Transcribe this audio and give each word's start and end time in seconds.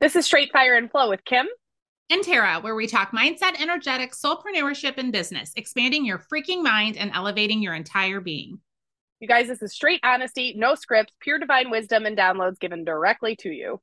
This 0.00 0.16
is 0.16 0.24
Straight 0.24 0.50
Fire 0.50 0.76
and 0.76 0.90
Flow 0.90 1.10
with 1.10 1.26
Kim 1.26 1.46
and 2.08 2.22
Tara, 2.22 2.58
where 2.60 2.74
we 2.74 2.86
talk 2.86 3.12
mindset, 3.12 3.60
energetic, 3.60 4.12
soulpreneurship, 4.12 4.96
and 4.96 5.12
business, 5.12 5.52
expanding 5.56 6.06
your 6.06 6.18
freaking 6.32 6.62
mind 6.62 6.96
and 6.96 7.10
elevating 7.12 7.60
your 7.60 7.74
entire 7.74 8.18
being. 8.18 8.60
You 9.20 9.28
guys, 9.28 9.48
this 9.48 9.60
is 9.60 9.74
straight 9.74 10.00
honesty, 10.02 10.54
no 10.56 10.74
scripts, 10.74 11.12
pure 11.20 11.38
divine 11.38 11.68
wisdom 11.68 12.06
and 12.06 12.16
downloads 12.16 12.58
given 12.58 12.82
directly 12.82 13.36
to 13.40 13.50
you. 13.50 13.78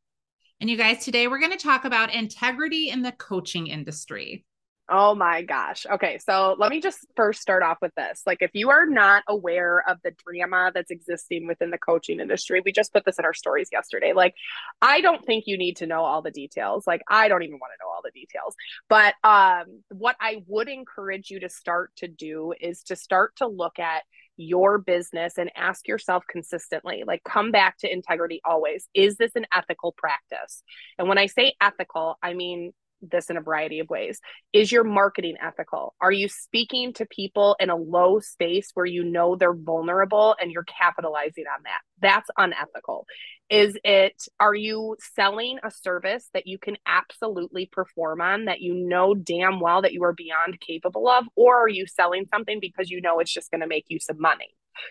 And 0.60 0.71
you 0.71 0.75
guys, 0.75 1.06
today 1.06 1.28
we're 1.28 1.38
going 1.38 1.56
to 1.56 1.64
talk 1.64 1.86
about 1.86 2.11
integrity 2.11 2.89
in 2.89 3.04
the 3.04 3.11
coaching 3.11 3.68
industry. 3.68 4.43
Oh 4.90 5.16
my 5.16 5.42
gosh. 5.42 5.86
Okay. 5.86 6.18
So 6.18 6.56
let 6.58 6.70
me 6.70 6.80
just 6.80 7.06
first 7.18 7.42
start 7.42 7.62
off 7.62 7.78
with 7.82 7.94
this. 7.96 8.22
Like, 8.26 8.38
if 8.42 8.52
you 8.54 8.70
are 8.70 8.86
not 8.86 9.24
aware 9.28 9.84
of 9.88 9.98
the 10.02 10.12
drama 10.12 10.71
that's 10.74 10.92
existing 10.92 11.46
within 11.46 11.71
the 11.71 11.78
coaching 11.78 12.21
industry, 12.21 12.61
we 12.64 12.71
just 12.71 12.94
put 12.94 13.04
this 13.04 13.20
in 13.20 13.25
our 13.25 13.34
stories 13.34 13.68
yesterday. 13.70 14.14
Like, 14.14 14.34
I 14.82 15.02
don't 15.02 15.25
think 15.25 15.44
you 15.46 15.58
need 15.58 15.78
to 15.78 15.88
know 15.88 16.04
all 16.06 16.21
the 16.21 16.32
details. 16.32 16.88
Like, 16.88 17.02
I 17.10 17.28
don't 17.28 17.44
even 17.44 17.60
want 17.60 17.74
to 17.78 17.84
know 17.84 17.92
all 17.94 18.02
the 18.02 18.11
details. 18.11 18.56
But 18.88 19.16
um, 19.25 19.84
what 19.89 20.16
I 20.21 20.44
would 20.47 20.70
encourage 20.70 21.32
you 21.32 21.42
to 21.42 21.50
start 21.50 21.92
to 21.97 22.08
do 22.08 22.54
is 22.60 22.83
to 22.83 22.96
start 22.96 23.36
to 23.38 23.47
look 23.47 23.80
at 23.80 24.04
your 24.38 24.78
business 24.78 25.38
and 25.38 25.52
ask 25.56 25.88
yourself 25.88 26.24
consistently 26.30 27.04
like 27.08 27.24
come 27.24 27.50
back 27.52 27.75
to 27.80 27.92
integrity 27.92 28.39
always 28.46 28.88
is 28.94 29.18
this 29.18 29.32
an 29.36 29.47
ethical 29.52 29.96
practice 29.97 30.61
and 31.00 31.08
when 31.10 31.18
i 31.18 31.25
say 31.25 31.56
ethical 31.60 32.19
i 32.22 32.36
mean 32.36 32.72
this 33.02 33.30
in 33.30 33.38
a 33.38 33.42
variety 33.42 33.80
of 33.80 33.89
ways. 33.89 34.19
Is 34.53 34.72
your 34.72 34.83
marketing 34.83 35.36
ethical? 35.42 35.94
Are 36.02 36.11
you 36.11 36.28
speaking 36.30 36.94
to 36.94 37.05
people 37.05 37.55
in 37.59 37.69
a 37.69 37.75
low 37.75 38.19
space 38.19 38.72
where 38.73 38.86
you 38.86 39.03
know 39.03 39.36
they're 39.36 39.53
vulnerable 39.53 40.36
and 40.39 40.52
you're 40.52 40.64
capitalizing 40.64 41.45
on 41.45 41.64
that? 41.64 41.81
That's 42.02 42.30
unethical. 42.38 43.05
Is 43.50 43.77
it, 43.83 44.22
are 44.39 44.55
you 44.55 44.97
selling 45.16 45.59
a 45.63 45.72
service 45.72 46.30
that 46.33 46.47
you 46.47 46.57
can 46.57 46.77
absolutely 46.85 47.66
perform 47.66 48.19
on 48.22 48.45
that 48.45 48.61
you 48.61 48.73
know 48.73 49.13
damn 49.13 49.59
well 49.59 49.81
that 49.83 49.94
you 49.94 50.03
are 50.03 50.13
beyond 50.13 50.59
capable 50.59 51.07
of? 51.07 51.25
Or 51.35 51.63
are 51.63 51.69
you 51.69 51.88
selling 51.88 52.25
something 52.33 52.59
because 52.59 52.89
you 52.89 53.02
know 53.02 53.19
it's 53.19 53.33
just 53.33 53.52
going 53.52 53.61
to 53.61 53.67
make 53.67 53.85
you 53.88 54.00
some 54.00 54.19
money? 54.19 54.50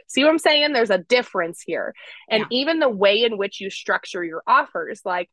See 0.09 0.25
what 0.25 0.31
I'm 0.31 0.39
saying? 0.39 0.73
There's 0.73 0.91
a 0.91 0.99
difference 0.99 1.63
here. 1.65 1.95
And 2.29 2.45
yeah. 2.51 2.59
even 2.59 2.81
the 2.81 2.89
way 2.89 3.23
in 3.23 3.39
which 3.39 3.61
you 3.61 3.71
structure 3.71 4.25
your 4.25 4.43
offers, 4.47 5.03
like 5.05 5.31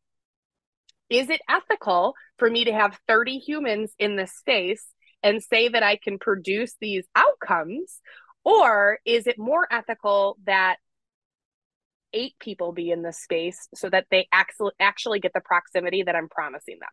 is 1.10 1.30
it 1.30 1.40
ethical 1.48 2.14
for 2.38 2.48
me 2.48 2.64
to 2.64 2.72
have 2.72 2.98
30 3.06 3.38
humans 3.38 3.92
in 3.98 4.16
this 4.16 4.32
space 4.32 4.86
and 5.22 5.42
say 5.42 5.68
that 5.68 5.82
I 5.82 5.96
can 5.96 6.18
produce 6.18 6.74
these 6.80 7.06
outcomes? 7.14 8.00
Or 8.44 8.98
is 9.04 9.26
it 9.26 9.38
more 9.38 9.66
ethical 9.70 10.36
that 10.44 10.76
eight 12.12 12.34
people 12.38 12.72
be 12.72 12.90
in 12.90 13.02
this 13.02 13.18
space 13.18 13.68
so 13.74 13.88
that 13.90 14.06
they 14.10 14.28
actually 14.32 14.72
actually 14.78 15.20
get 15.20 15.32
the 15.32 15.40
proximity 15.40 16.02
that 16.02 16.14
I'm 16.14 16.28
promising 16.28 16.78
them? 16.80 16.90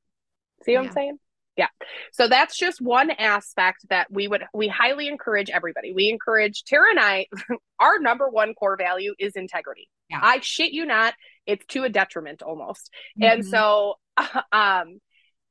See 0.65 0.75
what 0.75 0.83
yeah. 0.83 0.87
I'm 0.87 0.93
saying? 0.93 1.17
Yeah. 1.57 1.67
So 2.13 2.27
that's 2.27 2.57
just 2.57 2.81
one 2.81 3.11
aspect 3.11 3.85
that 3.89 4.07
we 4.09 4.27
would 4.27 4.43
we 4.53 4.67
highly 4.69 5.07
encourage 5.07 5.49
everybody. 5.49 5.91
We 5.93 6.09
encourage 6.09 6.63
Tara 6.63 6.91
and 6.91 6.99
I 6.99 7.27
our 7.79 7.99
number 7.99 8.29
one 8.29 8.53
core 8.53 8.77
value 8.77 9.13
is 9.19 9.33
integrity. 9.35 9.89
Yeah. 10.09 10.19
I 10.21 10.39
shit 10.39 10.71
you 10.71 10.85
not, 10.85 11.13
it's 11.45 11.65
to 11.67 11.83
a 11.83 11.89
detriment 11.89 12.41
almost. 12.41 12.89
Mm-hmm. 13.19 13.31
And 13.31 13.45
so 13.45 13.95
um 14.51 14.99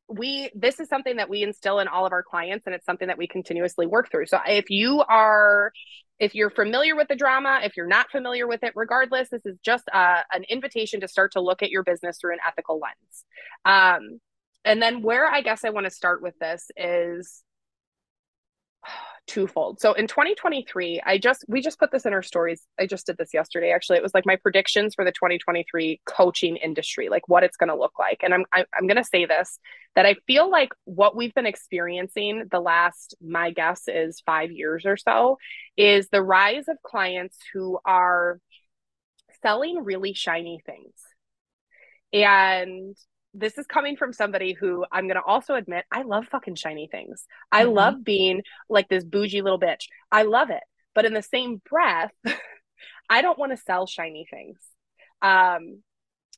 we 0.08 0.50
this 0.54 0.80
is 0.80 0.88
something 0.88 1.16
that 1.16 1.28
we 1.28 1.42
instill 1.42 1.78
in 1.78 1.88
all 1.88 2.04
of 2.04 2.12
our 2.12 2.22
clients 2.22 2.66
and 2.66 2.74
it's 2.74 2.84
something 2.84 3.08
that 3.08 3.18
we 3.18 3.26
continuously 3.28 3.86
work 3.86 4.10
through. 4.10 4.26
So 4.26 4.38
if 4.46 4.70
you 4.70 5.02
are 5.08 5.72
if 6.18 6.34
you're 6.34 6.50
familiar 6.50 6.96
with 6.96 7.08
the 7.08 7.16
drama 7.16 7.60
if 7.62 7.76
you're 7.76 7.86
not 7.86 8.10
familiar 8.10 8.46
with 8.46 8.62
it 8.64 8.72
regardless 8.74 9.30
this 9.30 9.46
is 9.46 9.56
just 9.64 9.84
uh, 9.92 10.22
an 10.32 10.44
invitation 10.48 11.00
to 11.00 11.08
start 11.08 11.32
to 11.32 11.40
look 11.40 11.62
at 11.62 11.70
your 11.70 11.84
business 11.84 12.18
through 12.20 12.32
an 12.32 12.40
ethical 12.46 12.80
lens. 12.80 13.24
Um, 13.64 14.20
and 14.64 14.82
then 14.82 15.02
where 15.02 15.26
i 15.26 15.40
guess 15.40 15.64
i 15.64 15.70
want 15.70 15.84
to 15.84 15.90
start 15.90 16.22
with 16.22 16.38
this 16.38 16.70
is 16.76 17.42
twofold. 19.30 19.80
So 19.80 19.92
in 19.92 20.08
2023, 20.08 21.02
I 21.06 21.16
just 21.16 21.44
we 21.46 21.60
just 21.60 21.78
put 21.78 21.92
this 21.92 22.04
in 22.04 22.12
our 22.12 22.22
stories. 22.22 22.66
I 22.78 22.86
just 22.86 23.06
did 23.06 23.16
this 23.16 23.32
yesterday. 23.32 23.70
Actually, 23.70 23.98
it 23.98 24.02
was 24.02 24.12
like 24.12 24.26
my 24.26 24.36
predictions 24.36 24.94
for 24.94 25.04
the 25.04 25.12
2023 25.12 26.00
coaching 26.04 26.56
industry, 26.56 27.08
like 27.08 27.28
what 27.28 27.44
it's 27.44 27.56
going 27.56 27.68
to 27.68 27.76
look 27.76 27.98
like. 27.98 28.18
And 28.22 28.34
I'm 28.34 28.44
I, 28.52 28.60
am 28.60 28.66
i 28.74 28.78
am 28.78 28.86
going 28.88 28.96
to 28.96 29.04
say 29.04 29.26
this 29.26 29.58
that 29.94 30.04
I 30.04 30.16
feel 30.26 30.50
like 30.50 30.70
what 30.84 31.16
we've 31.16 31.34
been 31.34 31.46
experiencing 31.46 32.48
the 32.50 32.60
last 32.60 33.14
my 33.20 33.52
guess 33.52 33.82
is 33.86 34.22
5 34.26 34.50
years 34.50 34.84
or 34.84 34.96
so 34.96 35.38
is 35.76 36.08
the 36.08 36.22
rise 36.22 36.68
of 36.68 36.76
clients 36.82 37.38
who 37.52 37.78
are 37.84 38.40
selling 39.42 39.84
really 39.84 40.12
shiny 40.12 40.60
things. 40.66 40.94
And 42.12 42.96
this 43.34 43.58
is 43.58 43.66
coming 43.66 43.96
from 43.96 44.12
somebody 44.12 44.52
who 44.52 44.84
I'm 44.90 45.06
going 45.06 45.16
to 45.16 45.22
also 45.22 45.54
admit 45.54 45.84
I 45.90 46.02
love 46.02 46.26
fucking 46.26 46.56
shiny 46.56 46.88
things. 46.90 47.24
I 47.52 47.64
mm-hmm. 47.64 47.72
love 47.72 48.04
being 48.04 48.42
like 48.68 48.88
this 48.88 49.04
bougie 49.04 49.42
little 49.42 49.60
bitch. 49.60 49.86
I 50.10 50.22
love 50.22 50.50
it. 50.50 50.62
But 50.94 51.04
in 51.04 51.14
the 51.14 51.22
same 51.22 51.62
breath, 51.68 52.10
I 53.10 53.22
don't 53.22 53.38
want 53.38 53.52
to 53.52 53.56
sell 53.56 53.86
shiny 53.86 54.26
things. 54.30 54.58
Um, 55.22 55.82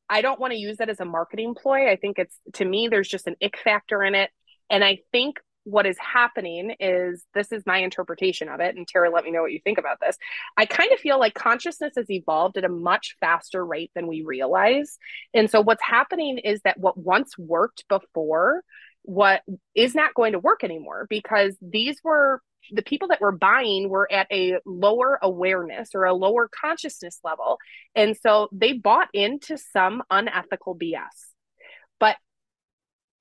I 0.08 0.20
don't 0.20 0.40
want 0.40 0.52
to 0.52 0.58
use 0.58 0.78
that 0.78 0.90
as 0.90 1.00
a 1.00 1.06
marketing 1.06 1.54
ploy. 1.54 1.90
I 1.90 1.96
think 1.96 2.18
it's 2.18 2.36
to 2.54 2.64
me, 2.64 2.88
there's 2.88 3.08
just 3.08 3.26
an 3.26 3.36
ick 3.42 3.56
factor 3.62 4.02
in 4.02 4.14
it. 4.14 4.30
And 4.68 4.84
I 4.84 4.98
think 5.12 5.36
what 5.64 5.86
is 5.86 5.96
happening 5.98 6.74
is 6.80 7.24
this 7.34 7.52
is 7.52 7.62
my 7.66 7.78
interpretation 7.78 8.48
of 8.48 8.60
it 8.60 8.76
and 8.76 8.86
tara 8.86 9.10
let 9.10 9.24
me 9.24 9.30
know 9.30 9.42
what 9.42 9.52
you 9.52 9.60
think 9.62 9.78
about 9.78 9.98
this. 10.00 10.16
I 10.56 10.66
kind 10.66 10.92
of 10.92 10.98
feel 10.98 11.18
like 11.18 11.34
consciousness 11.34 11.94
has 11.96 12.10
evolved 12.10 12.56
at 12.58 12.64
a 12.64 12.68
much 12.68 13.16
faster 13.20 13.64
rate 13.64 13.90
than 13.94 14.06
we 14.06 14.22
realize. 14.22 14.98
And 15.32 15.50
so 15.50 15.60
what's 15.60 15.82
happening 15.82 16.38
is 16.38 16.60
that 16.64 16.78
what 16.78 16.96
once 16.96 17.36
worked 17.38 17.84
before 17.88 18.62
what 19.04 19.42
is 19.74 19.94
not 19.94 20.14
going 20.14 20.32
to 20.32 20.38
work 20.38 20.62
anymore 20.62 21.06
because 21.10 21.56
these 21.60 21.96
were 22.04 22.40
the 22.70 22.82
people 22.82 23.08
that 23.08 23.20
were 23.20 23.32
buying 23.32 23.88
were 23.88 24.10
at 24.10 24.28
a 24.30 24.58
lower 24.64 25.18
awareness 25.20 25.90
or 25.94 26.04
a 26.04 26.14
lower 26.14 26.48
consciousness 26.48 27.18
level. 27.24 27.58
And 27.96 28.16
so 28.16 28.48
they 28.52 28.72
bought 28.72 29.08
into 29.12 29.58
some 29.58 30.02
unethical 30.10 30.76
bs 30.76 31.31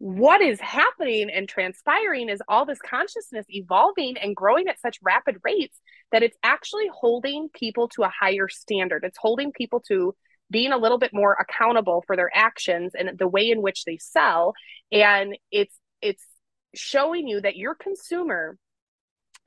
what 0.01 0.41
is 0.41 0.59
happening 0.59 1.29
and 1.29 1.47
transpiring 1.47 2.27
is 2.27 2.41
all 2.47 2.65
this 2.65 2.79
consciousness 2.83 3.45
evolving 3.49 4.17
and 4.17 4.35
growing 4.35 4.67
at 4.67 4.81
such 4.81 4.97
rapid 5.03 5.35
rates 5.43 5.79
that 6.11 6.23
it's 6.23 6.35
actually 6.41 6.89
holding 6.91 7.49
people 7.53 7.87
to 7.87 8.01
a 8.01 8.09
higher 8.09 8.49
standard. 8.49 9.03
It's 9.03 9.19
holding 9.21 9.51
people 9.51 9.79
to 9.89 10.15
being 10.49 10.71
a 10.71 10.77
little 10.79 10.97
bit 10.97 11.13
more 11.13 11.37
accountable 11.39 12.03
for 12.07 12.15
their 12.15 12.31
actions 12.33 12.93
and 12.97 13.15
the 13.15 13.27
way 13.27 13.51
in 13.51 13.61
which 13.61 13.85
they 13.85 13.99
sell 13.99 14.53
and 14.91 15.37
it's 15.51 15.75
it's 16.01 16.25
showing 16.73 17.27
you 17.27 17.39
that 17.39 17.55
your 17.55 17.75
consumer 17.75 18.57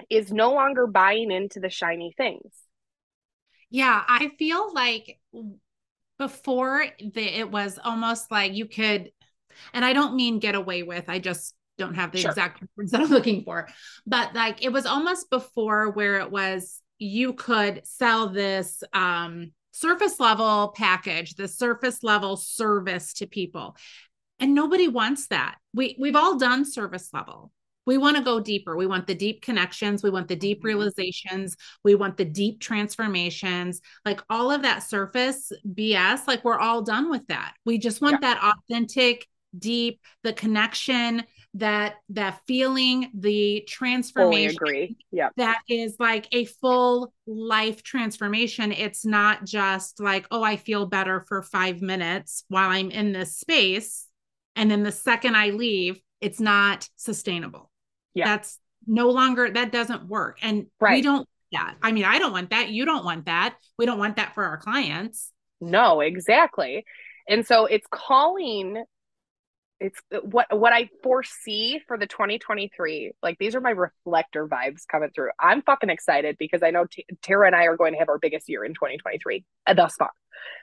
is 0.08 0.32
no 0.32 0.52
longer 0.52 0.86
buying 0.86 1.32
into 1.32 1.58
the 1.58 1.68
shiny 1.68 2.14
things. 2.16 2.52
Yeah, 3.70 4.04
I 4.06 4.30
feel 4.38 4.72
like 4.72 5.18
before 6.16 6.86
the, 7.00 7.40
it 7.40 7.50
was 7.50 7.76
almost 7.82 8.30
like 8.30 8.54
you 8.54 8.66
could 8.66 9.10
and 9.72 9.84
I 9.84 9.92
don't 9.92 10.14
mean 10.14 10.38
get 10.38 10.54
away 10.54 10.82
with, 10.82 11.08
I 11.08 11.18
just 11.18 11.54
don't 11.78 11.94
have 11.94 12.12
the 12.12 12.18
sure. 12.18 12.30
exact 12.30 12.62
words 12.76 12.92
that 12.92 13.00
I'm 13.00 13.10
looking 13.10 13.44
for. 13.44 13.68
But 14.06 14.34
like 14.34 14.64
it 14.64 14.72
was 14.72 14.86
almost 14.86 15.30
before 15.30 15.90
where 15.90 16.20
it 16.20 16.30
was 16.30 16.80
you 16.98 17.32
could 17.32 17.86
sell 17.86 18.28
this 18.28 18.82
um 18.92 19.52
surface 19.72 20.20
level 20.20 20.72
package, 20.76 21.34
the 21.34 21.48
surface 21.48 22.02
level 22.02 22.36
service 22.36 23.12
to 23.14 23.26
people. 23.26 23.76
And 24.38 24.54
nobody 24.54 24.88
wants 24.88 25.28
that. 25.28 25.56
We 25.72 25.96
we've 25.98 26.16
all 26.16 26.38
done 26.38 26.64
service 26.64 27.10
level. 27.12 27.50
We 27.86 27.98
want 27.98 28.16
to 28.16 28.22
go 28.22 28.40
deeper. 28.40 28.76
We 28.76 28.86
want 28.86 29.06
the 29.06 29.14
deep 29.14 29.42
connections. 29.42 30.02
We 30.02 30.10
want 30.10 30.28
the 30.28 30.36
deep 30.36 30.58
mm-hmm. 30.58 30.68
realizations. 30.68 31.56
We 31.82 31.94
want 31.94 32.16
the 32.16 32.24
deep 32.24 32.60
transformations. 32.60 33.80
Like 34.04 34.20
all 34.30 34.50
of 34.50 34.62
that 34.62 34.82
surface 34.82 35.52
BS, 35.66 36.26
like 36.26 36.44
we're 36.44 36.58
all 36.58 36.82
done 36.82 37.10
with 37.10 37.26
that. 37.28 37.54
We 37.64 37.78
just 37.78 38.00
want 38.00 38.18
yeah. 38.22 38.34
that 38.34 38.54
authentic, 38.70 39.26
deep 39.58 40.00
the 40.22 40.32
connection 40.32 41.24
that 41.54 41.94
that 42.08 42.40
feeling 42.46 43.10
the 43.14 43.64
transformation 43.68 44.56
Fully 44.58 44.74
agree. 44.74 44.96
Yeah. 45.12 45.28
that 45.36 45.60
is 45.68 45.96
like 46.00 46.26
a 46.32 46.44
full 46.46 47.12
life 47.26 47.82
transformation. 47.82 48.72
It's 48.72 49.06
not 49.06 49.44
just 49.44 50.00
like 50.00 50.26
oh 50.30 50.42
i 50.42 50.56
feel 50.56 50.86
better 50.86 51.24
for 51.28 51.42
5 51.42 51.80
minutes 51.80 52.44
while 52.48 52.70
i'm 52.70 52.90
in 52.90 53.12
this 53.12 53.36
space 53.36 54.08
and 54.56 54.70
then 54.70 54.82
the 54.82 54.92
second 54.92 55.36
i 55.36 55.50
leave 55.50 56.00
it's 56.20 56.40
not 56.40 56.88
sustainable. 56.96 57.70
Yeah. 58.14 58.24
That's 58.24 58.58
no 58.86 59.10
longer 59.10 59.50
that 59.50 59.72
doesn't 59.72 60.08
work. 60.08 60.38
And 60.42 60.66
right. 60.80 60.94
we 60.94 61.02
don't 61.02 61.28
that. 61.52 61.76
I 61.82 61.92
mean 61.92 62.04
i 62.04 62.18
don't 62.18 62.32
want 62.32 62.50
that. 62.50 62.70
You 62.70 62.84
don't 62.84 63.04
want 63.04 63.26
that. 63.26 63.56
We 63.78 63.86
don't 63.86 63.98
want 63.98 64.16
that 64.16 64.34
for 64.34 64.44
our 64.44 64.56
clients. 64.56 65.30
No 65.60 66.00
exactly. 66.00 66.84
And 67.28 67.46
so 67.46 67.66
it's 67.66 67.86
calling 67.90 68.84
it's 69.80 70.00
what 70.22 70.46
what 70.56 70.72
I 70.72 70.88
foresee 71.02 71.80
for 71.86 71.98
the 71.98 72.06
2023. 72.06 73.12
Like 73.22 73.38
these 73.38 73.54
are 73.54 73.60
my 73.60 73.70
reflector 73.70 74.46
vibes 74.46 74.86
coming 74.90 75.10
through. 75.14 75.30
I'm 75.38 75.62
fucking 75.62 75.90
excited 75.90 76.36
because 76.38 76.62
I 76.62 76.70
know 76.70 76.86
T- 76.90 77.06
Tara 77.22 77.46
and 77.46 77.56
I 77.56 77.64
are 77.64 77.76
going 77.76 77.92
to 77.92 77.98
have 77.98 78.08
our 78.08 78.18
biggest 78.18 78.48
year 78.48 78.64
in 78.64 78.74
2023 78.74 79.44
uh, 79.66 79.74
thus 79.74 79.94
far. 79.98 80.10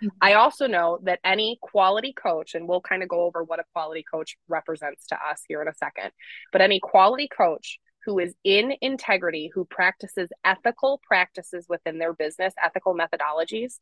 Mm-hmm. 0.03 0.07
I 0.21 0.33
also 0.33 0.67
know 0.67 0.99
that 1.03 1.19
any 1.23 1.59
quality 1.61 2.13
coach, 2.13 2.55
and 2.55 2.67
we'll 2.67 2.81
kind 2.81 3.03
of 3.03 3.09
go 3.09 3.23
over 3.23 3.43
what 3.43 3.59
a 3.59 3.63
quality 3.73 4.03
coach 4.09 4.37
represents 4.47 5.07
to 5.07 5.15
us 5.15 5.41
here 5.47 5.61
in 5.61 5.67
a 5.67 5.75
second, 5.75 6.11
but 6.51 6.61
any 6.61 6.79
quality 6.79 7.27
coach 7.27 7.79
who 8.05 8.17
is 8.17 8.33
in 8.43 8.73
integrity, 8.81 9.51
who 9.53 9.65
practices 9.65 10.29
ethical 10.43 10.99
practices 11.05 11.67
within 11.69 11.99
their 11.99 12.13
business, 12.13 12.53
ethical 12.63 12.95
methodologies, 12.95 13.75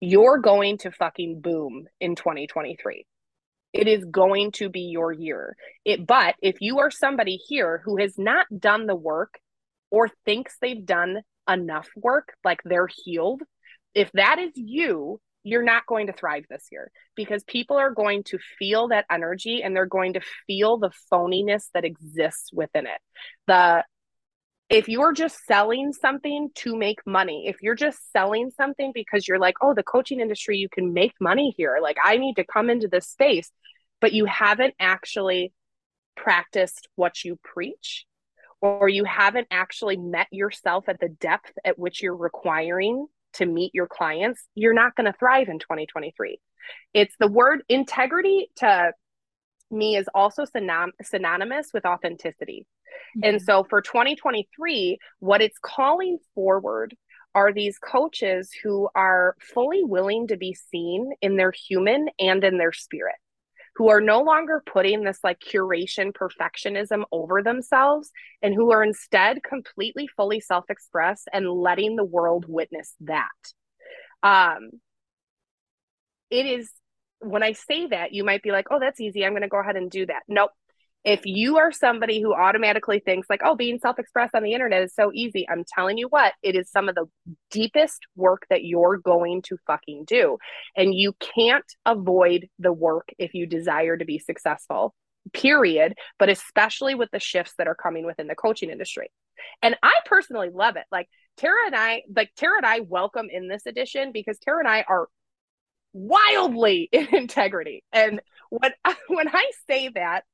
you're 0.00 0.38
going 0.38 0.78
to 0.78 0.90
fucking 0.90 1.40
boom 1.40 1.86
in 2.00 2.14
2023 2.16 3.06
it 3.72 3.88
is 3.88 4.04
going 4.04 4.52
to 4.52 4.68
be 4.68 4.82
your 4.82 5.12
year. 5.12 5.56
It 5.84 6.06
but 6.06 6.34
if 6.42 6.56
you 6.60 6.80
are 6.80 6.90
somebody 6.90 7.36
here 7.36 7.82
who 7.84 7.98
has 7.98 8.18
not 8.18 8.46
done 8.56 8.86
the 8.86 8.96
work 8.96 9.38
or 9.90 10.10
thinks 10.24 10.56
they've 10.60 10.84
done 10.84 11.22
enough 11.48 11.88
work, 11.96 12.34
like 12.44 12.60
they're 12.64 12.88
healed, 13.04 13.42
if 13.94 14.10
that 14.12 14.38
is 14.38 14.52
you, 14.54 15.20
you're 15.44 15.64
not 15.64 15.86
going 15.86 16.06
to 16.06 16.12
thrive 16.12 16.44
this 16.48 16.68
year 16.70 16.90
because 17.16 17.42
people 17.44 17.76
are 17.76 17.90
going 17.90 18.22
to 18.24 18.38
feel 18.58 18.88
that 18.88 19.06
energy 19.10 19.62
and 19.62 19.74
they're 19.74 19.86
going 19.86 20.12
to 20.12 20.20
feel 20.46 20.78
the 20.78 20.92
phoniness 21.12 21.64
that 21.74 21.84
exists 21.84 22.50
within 22.52 22.86
it. 22.86 23.00
The 23.46 23.84
if 24.72 24.88
you're 24.88 25.12
just 25.12 25.44
selling 25.44 25.92
something 25.92 26.48
to 26.54 26.74
make 26.74 27.06
money, 27.06 27.46
if 27.46 27.60
you're 27.60 27.74
just 27.74 28.10
selling 28.10 28.50
something 28.56 28.90
because 28.94 29.28
you're 29.28 29.38
like, 29.38 29.56
oh, 29.60 29.74
the 29.74 29.82
coaching 29.82 30.18
industry, 30.18 30.56
you 30.56 30.70
can 30.70 30.94
make 30.94 31.12
money 31.20 31.54
here. 31.58 31.78
Like, 31.82 31.98
I 32.02 32.16
need 32.16 32.36
to 32.36 32.44
come 32.44 32.70
into 32.70 32.88
this 32.88 33.06
space, 33.06 33.50
but 34.00 34.14
you 34.14 34.24
haven't 34.24 34.74
actually 34.80 35.52
practiced 36.16 36.88
what 36.96 37.22
you 37.22 37.38
preach, 37.44 38.06
or 38.62 38.88
you 38.88 39.04
haven't 39.04 39.48
actually 39.50 39.98
met 39.98 40.28
yourself 40.30 40.88
at 40.88 41.00
the 41.00 41.10
depth 41.10 41.52
at 41.66 41.78
which 41.78 42.02
you're 42.02 42.16
requiring 42.16 43.06
to 43.34 43.44
meet 43.44 43.74
your 43.74 43.86
clients, 43.86 44.42
you're 44.54 44.74
not 44.74 44.96
going 44.96 45.10
to 45.10 45.18
thrive 45.18 45.48
in 45.48 45.58
2023. 45.58 46.38
It's 46.94 47.14
the 47.18 47.28
word 47.28 47.62
integrity 47.68 48.48
to 48.56 48.92
me 49.70 49.96
is 49.96 50.08
also 50.14 50.44
synon- 50.44 50.92
synonymous 51.02 51.72
with 51.74 51.84
authenticity. 51.84 52.66
Mm-hmm. 53.16 53.24
And 53.24 53.42
so 53.42 53.64
for 53.64 53.80
2023, 53.82 54.98
what 55.20 55.42
it's 55.42 55.58
calling 55.58 56.18
forward 56.34 56.94
are 57.34 57.52
these 57.52 57.78
coaches 57.78 58.50
who 58.62 58.88
are 58.94 59.36
fully 59.40 59.82
willing 59.84 60.26
to 60.28 60.36
be 60.36 60.54
seen 60.54 61.12
in 61.22 61.36
their 61.36 61.52
human 61.52 62.08
and 62.18 62.44
in 62.44 62.58
their 62.58 62.72
spirit, 62.72 63.16
who 63.76 63.88
are 63.88 64.00
no 64.00 64.20
longer 64.20 64.62
putting 64.66 65.02
this 65.02 65.18
like 65.24 65.38
curation 65.40 66.12
perfectionism 66.12 67.04
over 67.10 67.42
themselves 67.42 68.10
and 68.42 68.54
who 68.54 68.70
are 68.70 68.82
instead 68.82 69.42
completely 69.42 70.06
fully 70.06 70.40
self 70.40 70.68
expressed 70.68 71.28
and 71.32 71.50
letting 71.50 71.96
the 71.96 72.04
world 72.04 72.44
witness 72.48 72.94
that. 73.00 73.28
Um, 74.22 74.70
it 76.30 76.46
is 76.46 76.70
when 77.22 77.42
I 77.42 77.52
say 77.52 77.86
that, 77.86 78.12
you 78.12 78.24
might 78.24 78.42
be 78.42 78.50
like, 78.50 78.66
oh, 78.70 78.80
that's 78.80 79.00
easy. 79.00 79.24
I'm 79.24 79.32
going 79.32 79.42
to 79.42 79.48
go 79.48 79.60
ahead 79.60 79.76
and 79.76 79.90
do 79.90 80.06
that. 80.06 80.22
Nope. 80.28 80.50
If 81.04 81.22
you 81.24 81.58
are 81.58 81.72
somebody 81.72 82.20
who 82.20 82.34
automatically 82.34 83.00
thinks, 83.00 83.28
like, 83.28 83.40
oh, 83.44 83.56
being 83.56 83.78
self 83.78 83.98
expressed 83.98 84.34
on 84.34 84.42
the 84.42 84.52
internet 84.52 84.82
is 84.82 84.94
so 84.94 85.10
easy, 85.12 85.46
I'm 85.48 85.64
telling 85.64 85.98
you 85.98 86.08
what, 86.08 86.32
it 86.42 86.54
is 86.54 86.70
some 86.70 86.88
of 86.88 86.94
the 86.94 87.06
deepest 87.50 88.00
work 88.14 88.46
that 88.50 88.64
you're 88.64 88.98
going 88.98 89.42
to 89.42 89.56
fucking 89.66 90.04
do. 90.06 90.38
And 90.76 90.94
you 90.94 91.14
can't 91.34 91.64
avoid 91.84 92.48
the 92.58 92.72
work 92.72 93.08
if 93.18 93.34
you 93.34 93.46
desire 93.46 93.96
to 93.96 94.04
be 94.04 94.18
successful, 94.18 94.94
period. 95.32 95.94
But 96.18 96.28
especially 96.28 96.94
with 96.94 97.10
the 97.10 97.20
shifts 97.20 97.54
that 97.58 97.66
are 97.66 97.74
coming 97.74 98.06
within 98.06 98.28
the 98.28 98.36
coaching 98.36 98.70
industry. 98.70 99.10
And 99.60 99.76
I 99.82 99.94
personally 100.04 100.50
love 100.52 100.76
it. 100.76 100.84
Like, 100.92 101.08
Tara 101.36 101.66
and 101.66 101.74
I, 101.74 102.02
like, 102.14 102.30
Tara 102.36 102.58
and 102.58 102.66
I 102.66 102.80
welcome 102.80 103.28
in 103.30 103.48
this 103.48 103.66
edition 103.66 104.12
because 104.12 104.38
Tara 104.38 104.60
and 104.60 104.68
I 104.68 104.84
are 104.88 105.08
wildly 105.92 106.88
in 106.92 107.14
integrity. 107.14 107.84
And 107.92 108.20
when 108.50 108.72
when 109.08 109.28
I 109.28 109.50
say 109.68 109.90
that, 109.94 110.24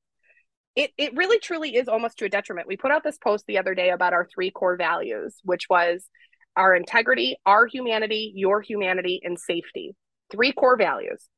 it 0.78 0.92
it 0.96 1.16
really 1.16 1.40
truly 1.40 1.74
is 1.74 1.88
almost 1.88 2.18
to 2.18 2.24
a 2.24 2.28
detriment. 2.28 2.68
We 2.68 2.76
put 2.76 2.92
out 2.92 3.02
this 3.02 3.18
post 3.18 3.44
the 3.48 3.58
other 3.58 3.74
day 3.74 3.90
about 3.90 4.12
our 4.12 4.28
three 4.32 4.52
core 4.52 4.76
values, 4.76 5.34
which 5.42 5.64
was 5.68 6.08
our 6.56 6.74
integrity, 6.74 7.36
our 7.44 7.66
humanity, 7.66 8.32
your 8.36 8.62
humanity, 8.62 9.20
and 9.24 9.36
safety. 9.36 9.96
Three 10.30 10.52
core 10.52 10.76
values. 10.76 11.28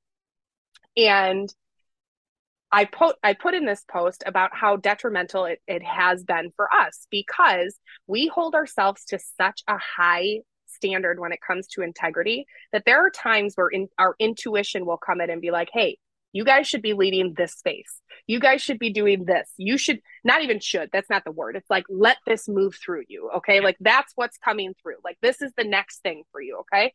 And 0.95 1.49
I 2.71 2.85
put 2.85 3.17
I 3.23 3.33
put 3.33 3.55
in 3.55 3.65
this 3.65 3.83
post 3.91 4.23
about 4.27 4.51
how 4.53 4.77
detrimental 4.77 5.47
it, 5.47 5.61
it 5.67 5.83
has 5.83 6.23
been 6.23 6.53
for 6.55 6.69
us 6.71 7.07
because 7.11 7.79
we 8.07 8.27
hold 8.27 8.55
ourselves 8.55 9.07
to 9.07 9.19
such 9.39 9.63
a 9.67 9.79
high 9.79 10.41
standard 10.67 11.19
when 11.19 11.33
it 11.33 11.41
comes 11.47 11.67
to 11.69 11.83
integrity 11.83 12.45
that 12.73 12.85
there 12.85 13.05
are 13.05 13.11
times 13.11 13.55
where 13.55 13.69
in, 13.69 13.89
our 13.99 14.15
intuition 14.19 14.85
will 14.85 14.99
come 14.99 15.23
in 15.23 15.31
and 15.31 15.41
be 15.41 15.51
like, 15.51 15.71
hey, 15.73 15.97
you 16.33 16.45
guys 16.45 16.67
should 16.67 16.83
be 16.83 16.93
leading 16.93 17.35
this 17.37 17.53
space. 17.53 18.01
You 18.27 18.41
guys 18.41 18.63
should 18.63 18.79
be 18.79 18.93
doing 18.93 19.25
this. 19.25 19.51
You 19.57 19.79
should 19.79 20.01
not 20.25 20.43
even 20.43 20.61
should. 20.61 20.91
That's 20.93 21.11
not 21.11 21.25
the 21.25 21.33
word. 21.33 21.57
It's 21.57 21.71
like, 21.71 21.85
let 21.89 22.19
this 22.27 22.49
move 22.49 22.77
through 22.77 23.05
you. 23.09 23.31
Okay. 23.37 23.61
Like 23.61 23.77
that's 23.81 24.13
what's 24.15 24.39
coming 24.39 24.75
through. 24.83 24.97
Like 25.05 25.19
this 25.23 25.43
is 25.43 25.53
the 25.57 25.65
next 25.65 26.03
thing 26.03 26.23
for 26.33 26.41
you. 26.41 26.61
Okay. 26.61 26.93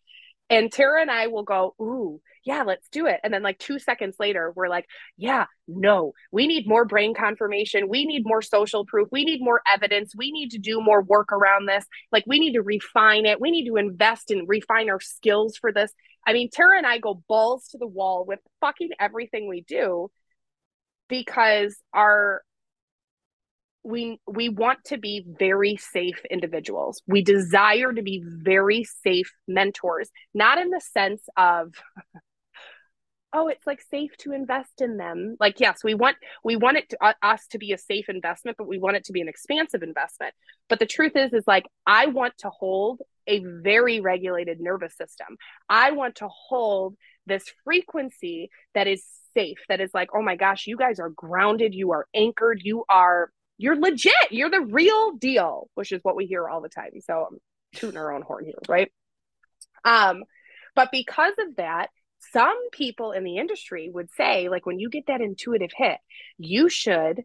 And 0.50 0.72
Tara 0.72 1.02
and 1.02 1.10
I 1.10 1.28
will 1.28 1.44
go, 1.44 1.74
Ooh, 1.82 2.22
yeah, 2.44 2.62
let's 2.64 2.88
do 2.90 3.08
it. 3.08 3.20
And 3.24 3.34
then, 3.34 3.42
like, 3.42 3.58
two 3.58 3.80
seconds 3.80 4.18
later, 4.20 4.54
we're 4.56 4.68
like, 4.68 4.86
Yeah, 5.18 5.46
no, 5.68 6.14
we 6.32 6.46
need 6.46 6.68
more 6.68 6.86
brain 6.86 7.16
confirmation. 7.16 7.90
We 7.90 8.06
need 8.06 8.24
more 8.26 8.44
social 8.44 8.86
proof. 8.86 9.08
We 9.12 9.26
need 9.26 9.42
more 9.42 9.62
evidence. 9.72 10.14
We 10.16 10.32
need 10.32 10.52
to 10.52 10.60
do 10.60 10.82
more 10.82 11.02
work 11.02 11.32
around 11.32 11.68
this. 11.68 11.86
Like, 12.12 12.26
we 12.28 12.40
need 12.40 12.54
to 12.54 12.62
refine 12.62 13.26
it. 13.26 13.42
We 13.42 13.50
need 13.50 13.66
to 13.66 13.78
invest 13.78 14.30
and 14.30 14.48
refine 14.48 14.90
our 14.90 15.00
skills 15.00 15.58
for 15.58 15.72
this. 15.72 15.92
I 16.25 16.33
mean, 16.33 16.50
Tara 16.51 16.77
and 16.77 16.88
I 16.88 16.98
go 16.98 17.22
balls 17.27 17.68
to 17.69 17.77
the 17.77 17.88
wall 17.88 18.25
with 18.25 18.39
fucking 18.62 18.92
everything 19.00 19.48
we 19.48 19.62
do 19.62 20.10
because 21.07 21.77
our 21.94 22.42
we 23.83 24.19
we 24.25 24.50
want 24.50 24.80
to 24.86 24.98
be 24.98 25.24
very 25.27 25.77
safe 25.77 26.19
individuals. 26.31 27.04
We 27.06 27.22
desire 27.22 27.94
to 27.94 28.01
be 28.01 28.24
very 28.25 28.83
safe 28.83 29.31
mentors 29.48 30.10
not 30.33 30.57
in 30.57 30.69
the 30.72 30.81
sense 30.81 31.24
of 31.38 31.74
oh 33.36 33.48
it's 33.48 33.68
like 33.68 33.82
safe 33.82 34.16
to 34.18 34.32
invest 34.32 34.82
in 34.82 34.98
them 34.98 35.36
like 35.40 35.60
yes 35.60 35.84
we 35.84 35.94
want 35.94 36.16
we 36.44 36.56
want 36.56 36.78
it 36.78 36.90
to, 36.90 36.98
uh, 37.04 37.14
us 37.22 37.46
to 37.48 37.58
be 37.58 37.74
a 37.74 37.78
safe 37.78 38.10
investment 38.10 38.58
but 38.58 38.68
we 38.68 38.78
want 38.78 38.96
it 38.96 39.04
to 39.04 39.12
be 39.12 39.22
an 39.22 39.28
expansive 39.28 39.84
investment 39.84 40.34
but 40.70 40.80
the 40.80 40.86
truth 40.86 41.16
is 41.16 41.34
is 41.34 41.44
like 41.46 41.66
i 41.86 42.08
want 42.08 42.34
to 42.38 42.50
hold 42.50 43.02
a 43.28 43.44
very 43.44 44.00
regulated 44.00 44.60
nervous 44.60 44.96
system 44.96 45.38
i 45.70 45.92
want 45.92 46.15
to 46.15 46.27
hold 46.30 46.96
this 47.27 47.44
frequency 47.63 48.50
that 48.74 48.88
is 48.88 49.04
safe 49.34 49.58
that 49.68 49.82
is 49.82 49.92
like 49.94 50.10
oh 50.15 50.22
my 50.22 50.36
gosh 50.36 50.65
you 50.65 50.77
guys 50.77 51.00
are 51.00 51.10
grounded 51.10 51.75
you 51.75 51.92
are 51.92 52.08
anchored 52.15 52.62
you 52.63 52.86
are 52.89 53.30
you're 53.58 53.80
legit. 53.80 54.13
You're 54.32 54.50
the 54.50 54.62
real 54.62 55.13
deal, 55.13 55.70
which 55.75 55.92
is 55.92 56.01
what 56.04 56.15
we 56.15 56.25
hear 56.25 56.48
all 56.48 56.62
the 56.62 56.70
time. 56.70 56.92
So 57.01 57.27
I'm 57.32 57.38
tooting 57.74 57.98
our 57.98 58.13
own 58.13 58.22
horn 58.22 58.46
here, 58.46 58.60
right? 58.68 58.92
Um, 59.84 60.24
but 60.75 60.92
because 60.92 61.34
of 61.39 61.56
that, 61.56 61.89
some 62.32 62.70
people 62.72 63.12
in 63.12 63.24
the 63.24 63.38
industry 63.38 63.89
would 63.94 64.10
say, 64.15 64.50
like, 64.50 64.65
when 64.65 64.79
you 64.79 64.89
get 64.89 65.08
that 65.08 65.22
intuitive 65.22 65.72
hit, 65.75 65.98
you 66.38 66.70
should 66.70 67.24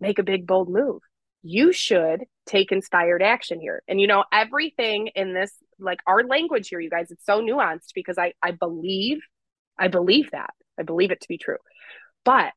make 0.00 0.18
a 0.18 0.22
big, 0.24 0.46
bold 0.46 0.68
move. 0.68 1.02
You 1.42 1.72
should 1.72 2.24
take 2.46 2.72
inspired 2.72 3.22
action 3.22 3.60
here. 3.60 3.82
And, 3.88 4.00
you 4.00 4.06
know, 4.06 4.24
everything 4.32 5.08
in 5.14 5.34
this, 5.34 5.52
like 5.78 6.00
our 6.06 6.24
language 6.24 6.68
here, 6.68 6.80
you 6.80 6.90
guys, 6.90 7.10
it's 7.10 7.24
so 7.24 7.40
nuanced 7.40 7.94
because 7.94 8.18
I, 8.18 8.32
I 8.42 8.50
believe, 8.50 9.18
I 9.78 9.88
believe 9.88 10.30
that. 10.32 10.50
I 10.78 10.82
believe 10.82 11.10
it 11.10 11.20
to 11.20 11.28
be 11.28 11.38
true. 11.38 11.58
But 12.24 12.52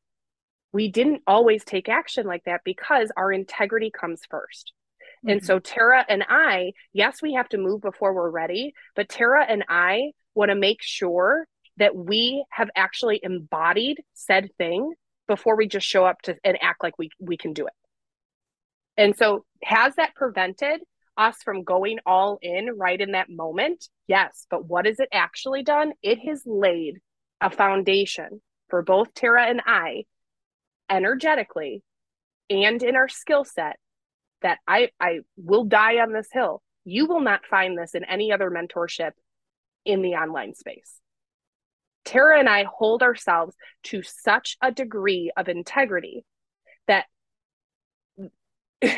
we 0.74 0.90
didn't 0.90 1.22
always 1.28 1.64
take 1.64 1.90
action 1.90 2.26
like 2.26 2.44
that 2.46 2.62
because 2.64 3.12
our 3.18 3.32
integrity 3.32 3.92
comes 3.92 4.22
1st 4.32 4.38
mm-hmm. 4.38 5.30
And 5.30 5.46
so 5.46 5.60
Tara 5.60 6.06
and 6.08 6.24
I, 6.28 6.72
yes, 6.94 7.22
we 7.22 7.34
have 7.34 7.50
to 7.50 7.58
move 7.58 7.82
before 7.82 8.14
we're 8.14 8.30
ready, 8.30 8.74
but 8.96 9.10
Tara 9.10 9.46
and 9.48 9.66
I 9.70 10.12
want 10.34 10.50
to 10.50 10.56
make 10.56 10.82
sure 10.82 11.46
that 11.82 11.96
we 11.96 12.46
have 12.52 12.70
actually 12.76 13.20
embodied 13.24 14.04
said 14.14 14.52
thing 14.60 14.94
before 15.28 15.58
we 15.58 15.68
just 15.68 15.88
show 15.88 16.06
up 16.06 16.22
to 16.22 16.38
and 16.44 16.56
act 16.62 16.84
like 16.84 16.94
we 17.00 17.10
we 17.20 17.38
can 17.38 17.54
do 17.54 17.66
it. 17.66 17.74
And 18.98 19.18
so 19.18 19.46
has 19.64 19.96
that 19.96 20.14
prevented 20.14 20.82
us 21.18 21.38
from 21.44 21.64
going 21.64 21.98
all 22.06 22.38
in 22.40 22.70
right 22.78 23.02
in 23.02 23.14
that 23.14 23.32
moment? 23.32 23.90
Yes, 24.08 24.46
but 24.52 24.66
what 24.66 24.86
has 24.86 25.00
it 25.00 25.10
actually 25.12 25.64
done? 25.64 25.94
It 26.04 26.20
has 26.20 26.44
laid 26.46 27.00
a 27.42 27.50
foundation 27.50 28.44
for 28.70 28.84
both 28.84 29.16
Tara 29.16 29.48
and 29.48 29.62
I 29.66 30.04
energetically 30.88 31.82
and 32.52 32.84
in 32.84 32.96
our 32.96 33.10
skill 33.10 33.44
set 33.44 33.78
that 34.44 34.60
I, 34.68 34.90
I 35.00 35.22
will 35.36 35.64
die 35.64 35.96
on 35.96 36.14
this 36.14 36.28
hill. 36.32 36.62
You 36.86 37.08
will 37.08 37.22
not 37.22 37.48
find 37.50 37.76
this 37.76 37.96
in 37.96 38.04
any 38.04 38.32
other 38.32 38.52
mentorship 38.52 39.14
in 39.84 40.04
the 40.04 40.14
online 40.14 40.54
space. 40.54 41.01
Tara 42.06 42.40
and 42.40 42.50
I 42.50 42.64
hold 42.64 43.04
ourselves 43.04 43.56
to 43.84 44.02
such 44.02 44.58
a 44.62 44.72
degree 44.72 45.32
of 45.36 45.48
integrity 45.48 46.26
that 46.88 47.06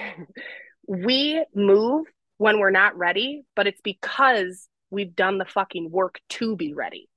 we 0.88 1.44
move 1.54 2.06
when 2.38 2.60
we're 2.60 2.72
not 2.72 2.98
ready, 2.98 3.44
but 3.56 3.68
it's 3.68 3.82
because 3.82 4.68
we've 4.90 5.16
done 5.16 5.38
the 5.38 5.46
fucking 5.46 5.92
work 5.92 6.20
to 6.30 6.56
be 6.56 6.74
ready. 6.74 7.10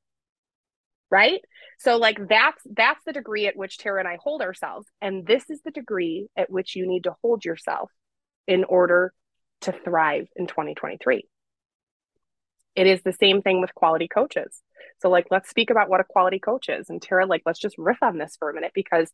Right? 1.10 1.40
So 1.78 1.96
like 1.96 2.18
that's 2.28 2.60
that's 2.74 3.04
the 3.04 3.12
degree 3.12 3.46
at 3.46 3.56
which 3.56 3.78
Tara 3.78 4.00
and 4.00 4.08
I 4.08 4.18
hold 4.20 4.42
ourselves 4.42 4.88
and 5.00 5.24
this 5.24 5.48
is 5.50 5.62
the 5.62 5.70
degree 5.70 6.28
at 6.36 6.50
which 6.50 6.74
you 6.74 6.86
need 6.86 7.04
to 7.04 7.14
hold 7.22 7.44
yourself 7.44 7.92
in 8.48 8.64
order 8.64 9.12
to 9.62 9.72
thrive 9.72 10.26
in 10.34 10.46
2023. 10.46 11.24
It 12.76 12.86
is 12.86 13.02
the 13.02 13.12
same 13.12 13.42
thing 13.42 13.60
with 13.60 13.74
quality 13.74 14.06
coaches. 14.06 14.60
So 15.00 15.08
like 15.10 15.26
let's 15.30 15.50
speak 15.50 15.70
about 15.70 15.88
what 15.88 16.00
a 16.00 16.04
quality 16.04 16.38
coach 16.38 16.68
is 16.68 16.88
and 16.90 17.02
Tara 17.02 17.26
like 17.26 17.42
let's 17.46 17.58
just 17.58 17.76
riff 17.78 18.02
on 18.02 18.18
this 18.18 18.36
for 18.38 18.50
a 18.50 18.54
minute 18.54 18.72
because 18.74 19.10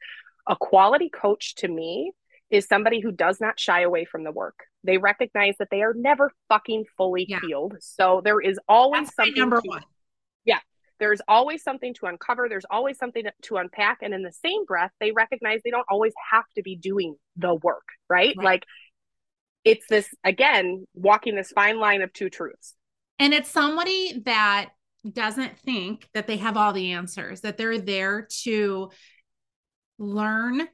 a 0.49 0.57
quality 0.57 1.09
coach 1.09 1.54
to 1.57 1.69
me 1.69 2.12
is 2.50 2.66
somebody 2.66 3.00
who 3.00 3.11
does 3.11 3.40
not 3.40 3.59
shy 3.59 3.81
away 3.81 4.04
from 4.04 4.25
the 4.25 4.31
work. 4.31 4.64
They 4.85 4.99
recognize 4.99 5.54
that 5.59 5.69
they 5.71 5.83
are 5.83 5.95
never 5.95 6.31
fucking 6.49 6.85
fully 6.99 7.25
yeah. 7.28 7.40
healed. 7.40 7.76
So 7.81 8.21
there 8.23 8.40
is 8.40 8.59
always 8.69 9.07
That's 9.07 9.16
something 9.16 9.35
number 9.40 9.61
to, 9.61 9.69
one. 9.69 9.83
Yeah. 10.45 10.59
There's 11.00 11.23
always 11.26 11.62
something 11.62 11.95
to 11.95 12.07
uncover. 12.07 12.49
There's 12.49 12.66
always 12.71 12.99
something 12.99 13.25
to 13.42 13.57
unpack. 13.57 13.99
And 14.02 14.12
in 14.12 14.23
the 14.23 14.33
same 14.33 14.66
breath, 14.66 14.90
they 15.00 15.12
recognize 15.12 15.61
they 15.64 15.71
don't 15.71 15.87
always 15.88 16.12
have 16.31 16.45
to 16.57 16.62
be 16.62 16.76
doing 16.76 17.16
the 17.37 17.54
work, 17.54 17.88
right? 18.11 18.35
right. 18.37 18.45
Like 18.45 18.66
it's 19.64 19.87
this, 19.88 20.09
again, 20.23 20.87
walking 20.95 21.35
this 21.35 21.52
fine 21.52 21.78
line 21.78 22.02
of 22.02 22.12
two 22.12 22.28
truths. 22.28 22.75
And 23.19 23.33
it's 23.33 23.50
somebody 23.50 24.23
that 24.25 24.71
doesn't 25.11 25.59
think 25.59 26.09
that 26.14 26.26
they 26.26 26.37
have 26.38 26.57
all 26.57 26.73
the 26.73 26.92
answers, 26.92 27.40
that 27.42 27.57
they're 27.57 27.78
there 27.78 28.26
to 28.42 28.90
learn 29.99 30.69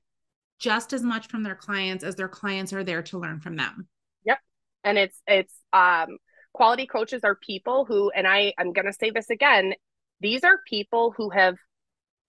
just 0.59 0.93
as 0.93 1.03
much 1.03 1.29
from 1.29 1.43
their 1.43 1.55
clients 1.55 2.03
as 2.03 2.17
their 2.17 2.29
clients 2.29 2.73
are 2.73 2.85
there 2.85 3.03
to 3.03 3.19
learn 3.19 3.41
from 3.41 3.57
them. 3.57 3.87
Yep. 4.25 4.39
And 4.85 4.99
it's 4.99 5.23
it's 5.27 5.55
um 5.73 6.19
quality 6.53 6.87
coaches 6.87 7.23
are 7.25 7.37
people 7.37 7.85
who 7.85 8.11
and 8.11 8.27
I 8.27 8.53
I'm 8.59 8.73
going 8.73 8.87
to 8.87 8.93
say 8.93 9.11
this 9.11 9.31
again, 9.31 9.75
these 10.21 10.45
are 10.45 10.61
people 10.67 11.15
who 11.17 11.31
have 11.31 11.57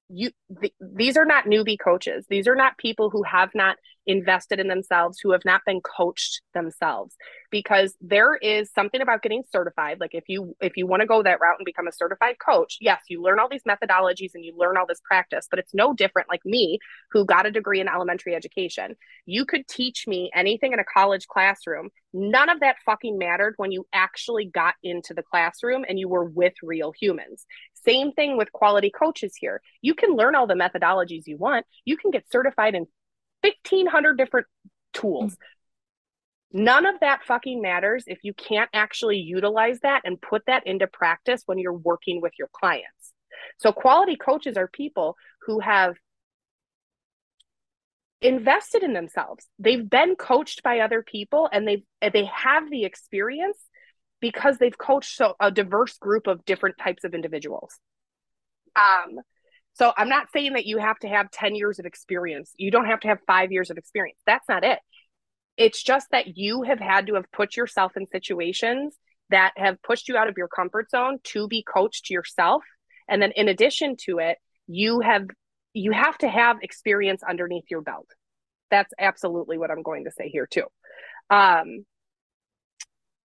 you 0.09 0.31
th- 0.59 0.73
these 0.79 1.17
are 1.17 1.25
not 1.25 1.45
newbie 1.45 1.77
coaches 1.79 2.25
these 2.29 2.47
are 2.47 2.55
not 2.55 2.77
people 2.77 3.11
who 3.11 3.21
have 3.23 3.51
not 3.53 3.77
invested 4.09 4.59
in 4.59 4.67
themselves 4.67 5.19
who 5.21 5.31
have 5.31 5.45
not 5.45 5.61
been 5.65 5.81
coached 5.81 6.41
themselves. 6.55 7.15
Because 7.51 7.95
there 8.01 8.35
is 8.35 8.71
something 8.73 9.01
about 9.01 9.21
getting 9.21 9.43
certified. 9.51 9.99
Like 9.99 10.15
if 10.15 10.23
you 10.27 10.55
if 10.59 10.75
you 10.77 10.87
want 10.87 11.01
to 11.01 11.07
go 11.07 11.21
that 11.21 11.39
route 11.39 11.55
and 11.59 11.65
become 11.65 11.87
a 11.87 11.91
certified 11.91 12.35
coach 12.43 12.77
yes 12.81 13.01
you 13.07 13.21
learn 13.21 13.39
all 13.39 13.49
these 13.49 13.63
methodologies 13.63 14.31
and 14.33 14.43
you 14.43 14.53
learn 14.57 14.77
all 14.77 14.87
this 14.87 15.01
practice 15.03 15.47
but 15.49 15.59
it's 15.59 15.73
no 15.73 15.93
different 15.93 16.27
like 16.29 16.43
me 16.45 16.79
who 17.11 17.25
got 17.25 17.45
a 17.45 17.51
degree 17.51 17.79
in 17.79 17.87
elementary 17.87 18.35
education. 18.35 18.95
You 19.25 19.45
could 19.45 19.67
teach 19.67 20.07
me 20.07 20.31
anything 20.33 20.73
in 20.73 20.79
a 20.79 20.83
college 20.83 21.27
classroom. 21.27 21.89
None 22.13 22.49
of 22.49 22.61
that 22.61 22.77
fucking 22.85 23.17
mattered 23.17 23.53
when 23.57 23.71
you 23.71 23.85
actually 23.93 24.45
got 24.45 24.73
into 24.81 25.13
the 25.13 25.23
classroom 25.23 25.85
and 25.87 25.99
you 25.99 26.09
were 26.09 26.25
with 26.25 26.53
real 26.63 26.91
humans. 26.99 27.45
Same 27.85 28.11
thing 28.11 28.37
with 28.37 28.51
quality 28.51 28.89
coaches 28.89 29.35
here. 29.39 29.61
You 29.81 29.93
can 29.93 30.15
learn 30.15 30.35
all 30.35 30.47
the 30.47 30.55
methodologies 30.55 31.27
you 31.27 31.37
want. 31.37 31.65
You 31.85 31.97
can 31.97 32.11
get 32.11 32.31
certified 32.31 32.73
in 32.73 32.87
1500 33.41 34.17
different 34.17 34.47
tools. 34.93 35.33
Mm-hmm. 35.33 36.63
None 36.63 36.85
of 36.87 36.95
that 37.01 37.23
fucking 37.25 37.61
matters 37.61 38.05
if 38.07 38.19
you 38.23 38.33
can't 38.33 38.69
actually 38.73 39.17
utilize 39.17 39.79
that 39.81 40.01
and 40.03 40.19
put 40.19 40.43
that 40.47 40.65
into 40.65 40.87
practice 40.87 41.43
when 41.45 41.59
you're 41.59 41.73
working 41.73 42.21
with 42.21 42.33
your 42.39 42.49
clients. 42.51 43.13
So, 43.57 43.71
quality 43.71 44.15
coaches 44.15 44.57
are 44.57 44.67
people 44.67 45.15
who 45.45 45.59
have 45.59 45.95
invested 48.21 48.83
in 48.83 48.93
themselves. 48.93 49.45
They've 49.59 49.87
been 49.87 50.15
coached 50.15 50.63
by 50.63 50.79
other 50.79 51.03
people 51.03 51.49
and 51.51 51.67
they 51.67 51.83
they 52.01 52.25
have 52.25 52.69
the 52.69 52.83
experience 52.83 53.57
because 54.19 54.57
they've 54.57 54.77
coached 54.77 55.15
so 55.15 55.35
a 55.39 55.51
diverse 55.51 55.97
group 55.97 56.27
of 56.27 56.43
different 56.45 56.77
types 56.77 57.03
of 57.03 57.13
individuals. 57.13 57.77
Um, 58.75 59.19
so 59.79 59.93
I'm 59.95 60.09
not 60.09 60.27
saying 60.33 60.53
that 60.53 60.65
you 60.65 60.77
have 60.77 60.99
to 60.99 61.07
have 61.07 61.31
10 61.31 61.55
years 61.55 61.79
of 61.79 61.85
experience. 61.85 62.51
You 62.57 62.69
don't 62.69 62.87
have 62.87 62.99
to 62.99 63.07
have 63.07 63.19
five 63.25 63.53
years 63.53 63.69
of 63.69 63.77
experience. 63.77 64.19
That's 64.25 64.47
not 64.49 64.65
it. 64.65 64.79
It's 65.55 65.81
just 65.81 66.07
that 66.11 66.35
you 66.35 66.63
have 66.63 66.81
had 66.81 67.07
to 67.07 67.15
have 67.15 67.31
put 67.31 67.55
yourself 67.55 67.93
in 67.95 68.05
situations 68.05 68.97
that 69.29 69.53
have 69.55 69.81
pushed 69.81 70.09
you 70.09 70.17
out 70.17 70.27
of 70.27 70.35
your 70.37 70.49
comfort 70.49 70.91
zone 70.91 71.19
to 71.23 71.47
be 71.47 71.63
coached 71.63 72.09
yourself. 72.09 72.61
And 73.07 73.21
then 73.21 73.31
in 73.37 73.47
addition 73.47 73.95
to 74.05 74.17
it, 74.19 74.37
you 74.67 74.99
have 74.99 75.27
you 75.71 75.93
have 75.93 76.17
to 76.17 76.27
have 76.27 76.57
experience 76.61 77.21
underneath 77.23 77.65
your 77.71 77.81
belt. 77.81 78.07
That's 78.69 78.91
absolutely 78.99 79.57
what 79.57 79.71
I'm 79.71 79.83
going 79.83 80.03
to 80.03 80.11
say 80.11 80.27
here 80.27 80.45
too. 80.45 80.65
Um, 81.29 81.85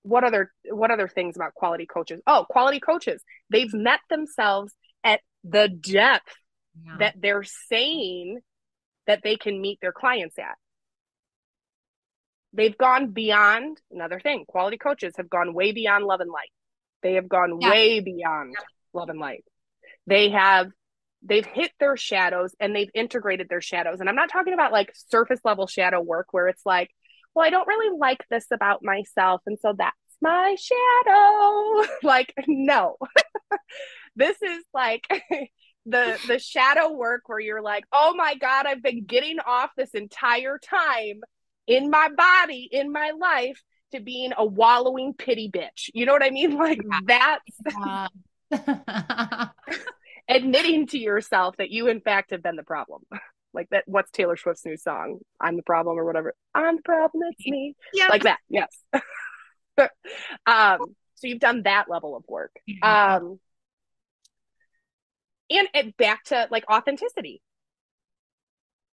what 0.05 0.23
other 0.23 0.53
what 0.71 0.93
other 0.93 1.09
things 1.09 1.35
about 1.35 1.55
quality 1.55 1.87
coaches 1.87 2.21
oh 2.27 2.45
quality 2.49 2.79
coaches 2.79 3.23
they've 3.51 3.73
met 3.73 4.01
themselves 4.11 4.75
at 5.03 5.21
the 5.43 5.67
depth 5.67 6.35
yeah. 6.85 6.97
that 6.99 7.15
they're 7.21 7.45
saying 7.45 8.41
that 9.07 9.21
they 9.23 9.37
can 9.37 9.61
meet 9.61 9.79
their 9.81 9.93
clients 9.93 10.39
at 10.39 10.57
they've 12.53 12.79
gone 12.79 13.11
beyond 13.11 13.81
another 13.91 14.21
thing 14.21 14.45
quality 14.47 14.79
coaches 14.79 15.15
have 15.17 15.29
gone 15.29 15.55
way 15.55 15.73
beyond 15.73 16.05
love 16.05 16.21
and 16.21 16.31
light 16.31 16.51
they 17.03 17.15
have 17.15 17.29
gone 17.29 17.61
yeah. 17.61 17.71
way 17.71 18.01
beyond 18.01 18.55
yeah. 18.57 18.65
love 18.93 19.09
and 19.09 19.19
light 19.21 19.45
they 20.07 20.31
have 20.31 20.69
they've 21.23 21.47
hit 21.47 21.73
their 21.81 21.97
shadows 21.97 22.55
and 22.61 22.75
they've 22.75 22.91
integrated 22.95 23.49
their 23.49 23.61
shadows 23.61 24.01
and 24.01 24.09
i'm 24.09 24.15
not 24.15 24.31
talking 24.31 24.55
about 24.55 24.73
like 24.73 24.93
surface 25.09 25.41
level 25.45 25.67
shadow 25.67 26.01
work 26.01 26.29
where 26.31 26.49
it's 26.49 26.65
like 26.65 26.91
well, 27.35 27.47
I 27.47 27.51
don't 27.51 27.67
really 27.67 27.97
like 27.99 28.25
this 28.31 28.47
about 28.53 28.83
myself. 28.83 29.43
And 29.47 29.59
so 29.61 29.75
that's 29.77 29.97
my 30.21 30.57
shadow. 30.59 31.87
like, 32.03 32.33
no. 32.47 32.97
this 34.17 34.41
is 34.41 34.65
like 34.73 35.05
the 35.87 36.19
the 36.27 36.39
shadow 36.39 36.93
work 36.93 37.23
where 37.29 37.41
you're 37.41 37.63
like, 37.63 37.85
oh 37.93 38.15
my 38.17 38.35
God, 38.37 38.67
I've 38.67 38.83
been 38.83 39.05
getting 39.05 39.39
off 39.41 39.71
this 39.77 39.91
entire 39.91 40.59
time 40.59 41.21
in 41.67 41.91
my 41.91 42.09
body, 42.17 42.69
in 42.71 42.93
my 42.93 43.11
life, 43.11 43.63
to 43.93 44.01
being 44.01 44.33
a 44.37 44.45
wallowing 44.45 45.15
pity 45.15 45.51
bitch. 45.51 45.91
You 45.93 46.07
know 46.07 46.13
what 46.13 46.23
I 46.23 46.31
mean? 46.31 46.59
Like 46.65 46.81
that's 47.07 47.59
admitting 50.29 50.87
to 50.89 50.99
yourself 50.99 51.57
that 51.59 51.71
you 51.71 51.89
in 51.89 52.01
fact 52.01 52.31
have 52.31 52.43
been 52.43 52.57
the 52.57 52.63
problem. 52.63 53.03
Like 53.57 53.69
that 53.71 53.85
what's 53.87 54.11
taylor 54.11 54.37
swift's 54.37 54.67
new 54.67 54.77
song? 54.77 55.21
I'm 55.41 55.55
the 55.57 55.63
problem 55.63 55.97
or 55.97 56.05
whatever. 56.05 56.35
I'm 56.57 56.75
the 56.75 56.83
problem 56.83 57.23
it's 57.31 57.47
me. 57.47 57.77
Yeah. 57.93 58.09
Like 58.09 58.25
that 58.25 58.41
yes. 58.49 58.77
Um 60.45 60.79
so 61.15 61.29
you've 61.29 61.39
done 61.39 61.63
that 61.63 61.89
level 61.89 62.17
of 62.17 62.25
work. 62.27 62.51
Um 62.83 63.39
and 65.51 65.69
it 65.75 65.97
back 65.97 66.25
to 66.25 66.49
like 66.51 66.65
authenticity 66.71 67.41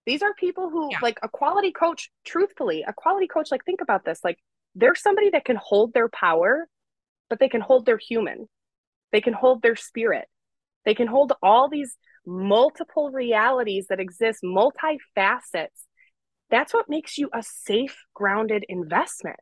these 0.07 0.23
are 0.23 0.35
people 0.35 0.71
who 0.71 0.89
yeah. 0.91 0.99
like 1.03 1.19
a 1.23 1.29
quality 1.29 1.73
coach 1.73 2.11
truthfully 2.25 2.85
a 2.87 2.93
quality 2.93 3.27
coach 3.27 3.51
like 3.51 3.65
think 3.65 3.81
about 3.81 4.05
this 4.05 4.21
like 4.23 4.39
they're 4.75 4.95
somebody 4.95 5.31
that 5.31 5.45
can 5.45 5.57
hold 5.57 5.93
their 5.93 6.09
power 6.09 6.69
but 7.29 7.39
they 7.39 7.49
can 7.49 7.61
hold 7.61 7.87
their 7.87 7.99
human 7.99 8.49
they 9.13 9.21
can 9.21 9.33
hold 9.33 9.63
their 9.63 9.77
spirit 9.77 10.29
they 10.87 10.95
can 10.95 11.09
hold 11.09 11.33
all 11.43 11.69
these 11.69 11.99
multiple 12.27 13.11
realities 13.11 13.87
that 13.89 14.01
exist, 14.01 14.41
multi 14.43 14.99
facets. 15.15 15.87
That's 16.51 16.73
what 16.73 16.89
makes 16.89 17.19
you 17.19 17.29
a 17.35 17.43
safe, 17.43 18.05
grounded 18.15 18.65
investment. 18.69 19.39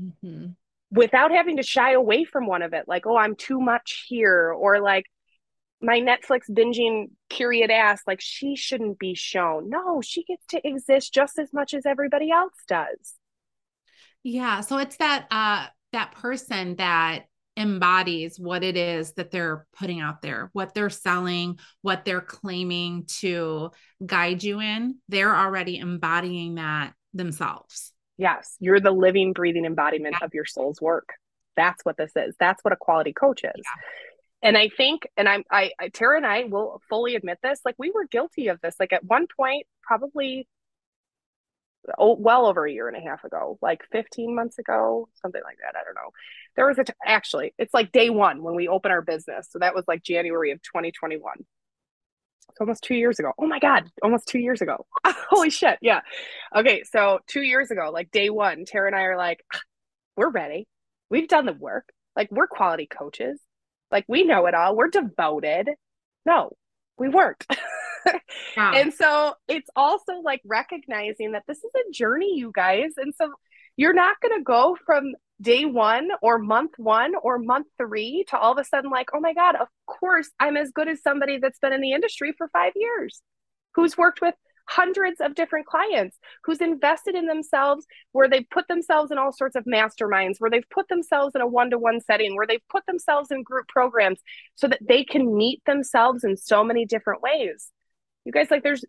Mm-hmm. 0.00 0.46
Without 0.90 1.30
having 1.30 1.56
to 1.58 1.62
shy 1.62 1.92
away 1.92 2.24
from 2.24 2.46
one 2.46 2.62
of 2.62 2.72
it, 2.72 2.88
like, 2.88 3.06
oh, 3.06 3.16
I'm 3.16 3.36
too 3.36 3.60
much 3.60 4.06
here, 4.08 4.52
or 4.52 4.80
like 4.80 5.04
my 5.82 6.00
Netflix 6.00 6.42
binging 6.50 7.10
period 7.30 7.70
ass, 7.70 8.02
like 8.06 8.20
she 8.20 8.56
shouldn't 8.56 8.98
be 8.98 9.14
shown. 9.14 9.70
No, 9.70 10.00
she 10.00 10.24
gets 10.24 10.44
to 10.48 10.66
exist 10.66 11.12
just 11.14 11.38
as 11.38 11.52
much 11.52 11.74
as 11.74 11.86
everybody 11.86 12.30
else 12.30 12.54
does. 12.68 13.14
Yeah. 14.22 14.60
So 14.60 14.78
it's 14.78 14.96
that 14.96 15.26
uh 15.30 15.66
that 15.92 16.12
person 16.12 16.76
that 16.76 17.24
embodies 17.56 18.38
what 18.38 18.62
it 18.62 18.76
is 18.76 19.12
that 19.12 19.30
they're 19.30 19.66
putting 19.78 20.00
out 20.00 20.22
there, 20.22 20.50
what 20.52 20.72
they're 20.74 20.90
selling, 20.90 21.58
what 21.82 22.04
they're 22.04 22.20
claiming 22.20 23.04
to 23.20 23.70
guide 24.04 24.42
you 24.42 24.60
in. 24.60 24.96
They're 25.08 25.34
already 25.34 25.78
embodying 25.78 26.56
that 26.56 26.94
themselves. 27.12 27.92
Yes, 28.18 28.56
you're 28.60 28.80
the 28.80 28.90
living, 28.90 29.32
breathing 29.32 29.64
embodiment 29.64 30.16
yeah. 30.20 30.26
of 30.26 30.34
your 30.34 30.44
soul's 30.44 30.80
work. 30.80 31.08
That's 31.56 31.84
what 31.84 31.96
this 31.96 32.12
is. 32.16 32.36
That's 32.38 32.62
what 32.62 32.72
a 32.72 32.76
quality 32.76 33.12
coach 33.12 33.44
is. 33.44 33.50
Yeah. 33.56 33.82
And 34.42 34.56
I 34.56 34.68
think, 34.68 35.02
and 35.16 35.28
I'm, 35.28 35.44
I, 35.50 35.72
I, 35.78 35.88
Tara 35.88 36.16
and 36.16 36.26
I 36.26 36.44
will 36.44 36.80
fully 36.88 37.14
admit 37.14 37.38
this, 37.42 37.60
like 37.64 37.74
we 37.78 37.90
were 37.90 38.06
guilty 38.06 38.48
of 38.48 38.60
this. 38.60 38.74
Like 38.80 38.92
at 38.92 39.04
one 39.04 39.26
point, 39.36 39.66
probably 39.82 40.48
oh, 41.98 42.16
well 42.18 42.46
over 42.46 42.66
a 42.66 42.72
year 42.72 42.88
and 42.88 42.96
a 42.96 43.00
half 43.00 43.24
ago, 43.24 43.58
like 43.62 43.82
15 43.92 44.34
months 44.34 44.58
ago, 44.58 45.08
something 45.20 45.40
like 45.44 45.58
that. 45.62 45.78
I 45.78 45.84
don't 45.84 45.94
know. 45.94 46.10
There 46.56 46.66
was 46.66 46.78
a 46.78 46.84
t- 46.84 46.92
actually, 47.04 47.54
it's 47.58 47.74
like 47.74 47.92
day 47.92 48.10
one 48.10 48.42
when 48.42 48.54
we 48.54 48.68
open 48.68 48.90
our 48.90 49.02
business. 49.02 49.48
So 49.50 49.58
that 49.58 49.74
was 49.74 49.84
like 49.86 50.02
January 50.02 50.52
of 50.52 50.62
2021. 50.62 51.32
It's 52.48 52.60
almost 52.60 52.82
two 52.82 52.94
years 52.94 53.18
ago. 53.18 53.32
Oh 53.38 53.46
my 53.46 53.58
God, 53.58 53.88
almost 54.02 54.26
two 54.26 54.38
years 54.40 54.60
ago. 54.60 54.86
Holy 55.06 55.50
shit. 55.50 55.78
Yeah. 55.80 56.00
Okay. 56.54 56.82
So 56.84 57.20
two 57.28 57.42
years 57.42 57.70
ago, 57.70 57.90
like 57.92 58.10
day 58.10 58.30
one, 58.30 58.64
Tara 58.66 58.88
and 58.88 58.96
I 58.96 59.02
are 59.02 59.16
like, 59.16 59.44
we're 60.16 60.30
ready. 60.30 60.66
We've 61.10 61.28
done 61.28 61.46
the 61.46 61.52
work. 61.52 61.88
Like 62.16 62.30
we're 62.30 62.48
quality 62.48 62.86
coaches. 62.86 63.40
Like 63.90 64.04
we 64.08 64.24
know 64.24 64.46
it 64.46 64.54
all. 64.54 64.76
We're 64.76 64.88
devoted. 64.88 65.70
No, 66.24 66.52
we 66.98 67.08
weren't. 67.08 67.44
wow. 68.56 68.72
And 68.74 68.92
so 68.92 69.34
it's 69.48 69.70
also 69.74 70.14
like 70.24 70.40
recognizing 70.44 71.32
that 71.32 71.44
this 71.46 71.58
is 71.58 71.70
a 71.74 71.92
journey, 71.92 72.36
you 72.36 72.52
guys. 72.54 72.92
And 72.96 73.14
so 73.16 73.32
you're 73.76 73.94
not 73.94 74.20
going 74.20 74.38
to 74.38 74.44
go 74.44 74.76
from 74.84 75.14
day 75.40 75.64
one 75.64 76.08
or 76.22 76.38
month 76.38 76.72
one 76.76 77.14
or 77.22 77.38
month 77.38 77.66
three 77.78 78.24
to 78.28 78.38
all 78.38 78.52
of 78.52 78.58
a 78.58 78.64
sudden, 78.64 78.90
like, 78.90 79.08
oh 79.14 79.20
my 79.20 79.32
God, 79.32 79.56
of 79.56 79.68
course, 79.86 80.30
I'm 80.38 80.56
as 80.56 80.70
good 80.70 80.88
as 80.88 81.02
somebody 81.02 81.38
that's 81.38 81.58
been 81.58 81.72
in 81.72 81.80
the 81.80 81.92
industry 81.92 82.34
for 82.36 82.48
five 82.48 82.72
years, 82.76 83.22
who's 83.74 83.96
worked 83.96 84.20
with 84.20 84.34
hundreds 84.70 85.20
of 85.20 85.34
different 85.34 85.66
clients, 85.66 86.16
who's 86.44 86.60
invested 86.60 87.16
in 87.16 87.26
themselves, 87.26 87.86
where 88.12 88.28
they've 88.28 88.48
put 88.50 88.68
themselves 88.68 89.10
in 89.10 89.18
all 89.18 89.32
sorts 89.32 89.56
of 89.56 89.64
masterminds, 89.64 90.36
where 90.38 90.50
they've 90.50 90.70
put 90.70 90.88
themselves 90.88 91.34
in 91.34 91.40
a 91.40 91.46
one 91.46 91.70
to 91.70 91.78
one 91.78 92.00
setting, 92.00 92.36
where 92.36 92.46
they've 92.46 92.68
put 92.70 92.86
themselves 92.86 93.30
in 93.30 93.42
group 93.42 93.66
programs 93.68 94.20
so 94.54 94.68
that 94.68 94.80
they 94.86 95.04
can 95.04 95.36
meet 95.36 95.60
themselves 95.66 96.22
in 96.22 96.36
so 96.36 96.62
many 96.62 96.86
different 96.86 97.20
ways. 97.20 97.70
You 98.24 98.32
guys, 98.32 98.50
like, 98.50 98.62
there's, 98.62 98.84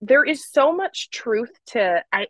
there 0.00 0.24
is 0.24 0.48
so 0.50 0.74
much 0.74 1.10
truth 1.10 1.50
to 1.68 2.02
I 2.12 2.28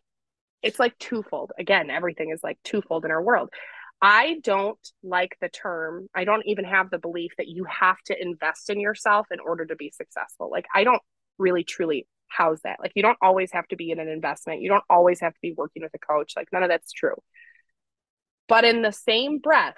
it's 0.63 0.81
like 0.81 0.99
twofold. 0.99 1.53
Again, 1.57 1.89
everything 1.89 2.31
is 2.31 2.41
like 2.43 2.59
twofold 2.65 3.05
in 3.05 3.13
our 3.13 3.23
world. 3.23 3.51
I 4.01 4.41
don't 4.43 4.79
like 5.03 5.37
the 5.41 5.49
term, 5.49 6.09
I 6.15 6.25
don't 6.25 6.47
even 6.47 6.65
have 6.65 6.91
the 6.91 6.99
belief 6.99 7.33
that 7.39 7.49
you 7.49 7.65
have 7.65 8.01
to 8.07 8.21
invest 8.21 8.71
in 8.71 8.81
yourself 8.81 9.27
in 9.33 9.41
order 9.41 9.67
to 9.67 9.77
be 9.77 9.91
successful. 9.91 10.51
Like, 10.51 10.67
I 10.75 10.85
don't 10.85 11.03
really 11.37 11.65
truly 11.65 12.07
house 12.29 12.61
that. 12.65 12.79
Like, 12.81 12.93
you 12.95 13.03
don't 13.03 13.19
always 13.23 13.53
have 13.53 13.67
to 13.69 13.77
be 13.77 13.91
in 13.91 13.99
an 13.99 14.09
investment, 14.09 14.63
you 14.63 14.69
don't 14.69 14.85
always 14.89 15.21
have 15.21 15.35
to 15.35 15.41
be 15.41 15.53
working 15.53 15.83
with 15.83 15.93
a 15.95 15.99
coach. 15.99 16.35
Like, 16.37 16.49
none 16.53 16.63
of 16.63 16.69
that's 16.69 16.93
true. 16.93 17.17
But 18.49 18.65
in 18.65 18.83
the 18.83 18.93
same 18.93 19.39
breath, 19.39 19.77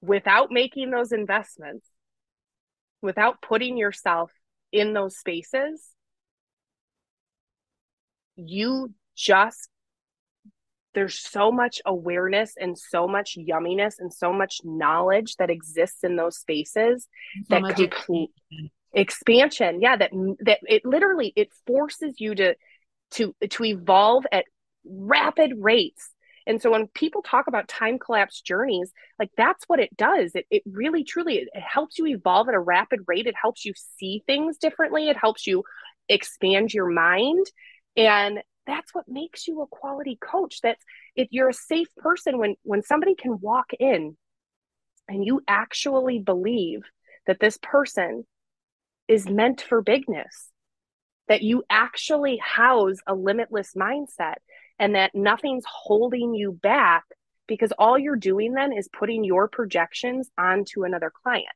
without 0.00 0.50
making 0.50 0.90
those 0.90 1.12
investments, 1.12 1.86
without 3.02 3.42
putting 3.42 3.76
yourself 3.76 4.32
in 4.72 4.92
those 4.92 5.18
spaces, 5.18 5.88
you 8.36 8.92
just 9.16 9.68
there's 10.94 11.18
so 11.18 11.52
much 11.52 11.80
awareness 11.86 12.54
and 12.58 12.76
so 12.76 13.06
much 13.06 13.36
yumminess 13.38 13.94
and 13.98 14.12
so 14.12 14.32
much 14.32 14.60
knowledge 14.64 15.36
that 15.36 15.50
exists 15.50 16.02
in 16.02 16.16
those 16.16 16.38
spaces 16.38 17.06
so 17.48 17.60
that 17.60 17.76
complete 17.76 18.30
expansion. 18.92 19.80
Yeah 19.80 19.96
that 19.96 20.10
that 20.40 20.58
it 20.62 20.84
literally 20.84 21.32
it 21.36 21.50
forces 21.66 22.20
you 22.20 22.34
to 22.34 22.54
to 23.12 23.34
to 23.50 23.64
evolve 23.64 24.24
at 24.32 24.44
rapid 24.84 25.52
rates. 25.58 26.10
And 26.46 26.62
so 26.62 26.70
when 26.70 26.86
people 26.88 27.20
talk 27.20 27.46
about 27.46 27.68
time 27.68 27.98
collapse 27.98 28.40
journeys 28.40 28.90
like 29.18 29.30
that's 29.36 29.64
what 29.66 29.80
it 29.80 29.94
does. 29.96 30.32
It, 30.34 30.46
it 30.50 30.62
really 30.66 31.04
truly 31.04 31.36
it, 31.36 31.48
it 31.52 31.62
helps 31.62 31.98
you 31.98 32.06
evolve 32.06 32.48
at 32.48 32.54
a 32.54 32.60
rapid 32.60 33.00
rate. 33.06 33.26
It 33.26 33.34
helps 33.40 33.64
you 33.64 33.72
see 33.98 34.22
things 34.26 34.56
differently. 34.56 35.08
It 35.08 35.16
helps 35.16 35.46
you 35.46 35.64
expand 36.08 36.72
your 36.72 36.88
mind. 36.88 37.46
And 37.96 38.40
that's 38.66 38.94
what 38.94 39.08
makes 39.08 39.48
you 39.48 39.62
a 39.62 39.66
quality 39.66 40.18
coach. 40.20 40.60
That's 40.62 40.84
if 41.16 41.28
you're 41.30 41.48
a 41.48 41.54
safe 41.54 41.88
person 41.96 42.38
when 42.38 42.54
when 42.62 42.82
somebody 42.82 43.14
can 43.14 43.38
walk 43.40 43.72
in 43.78 44.16
and 45.08 45.24
you 45.24 45.42
actually 45.48 46.18
believe 46.18 46.82
that 47.26 47.40
this 47.40 47.58
person 47.62 48.24
is 49.08 49.28
meant 49.28 49.60
for 49.60 49.82
bigness. 49.82 50.50
That 51.28 51.42
you 51.42 51.62
actually 51.68 52.38
house 52.38 52.96
a 53.06 53.14
limitless 53.14 53.74
mindset 53.74 54.36
and 54.78 54.94
that 54.94 55.14
nothing's 55.14 55.64
holding 55.66 56.34
you 56.34 56.52
back 56.52 57.04
because 57.46 57.72
all 57.78 57.98
you're 57.98 58.16
doing 58.16 58.52
then 58.52 58.72
is 58.72 58.88
putting 58.88 59.24
your 59.24 59.48
projections 59.48 60.30
onto 60.38 60.84
another 60.84 61.12
client. 61.22 61.46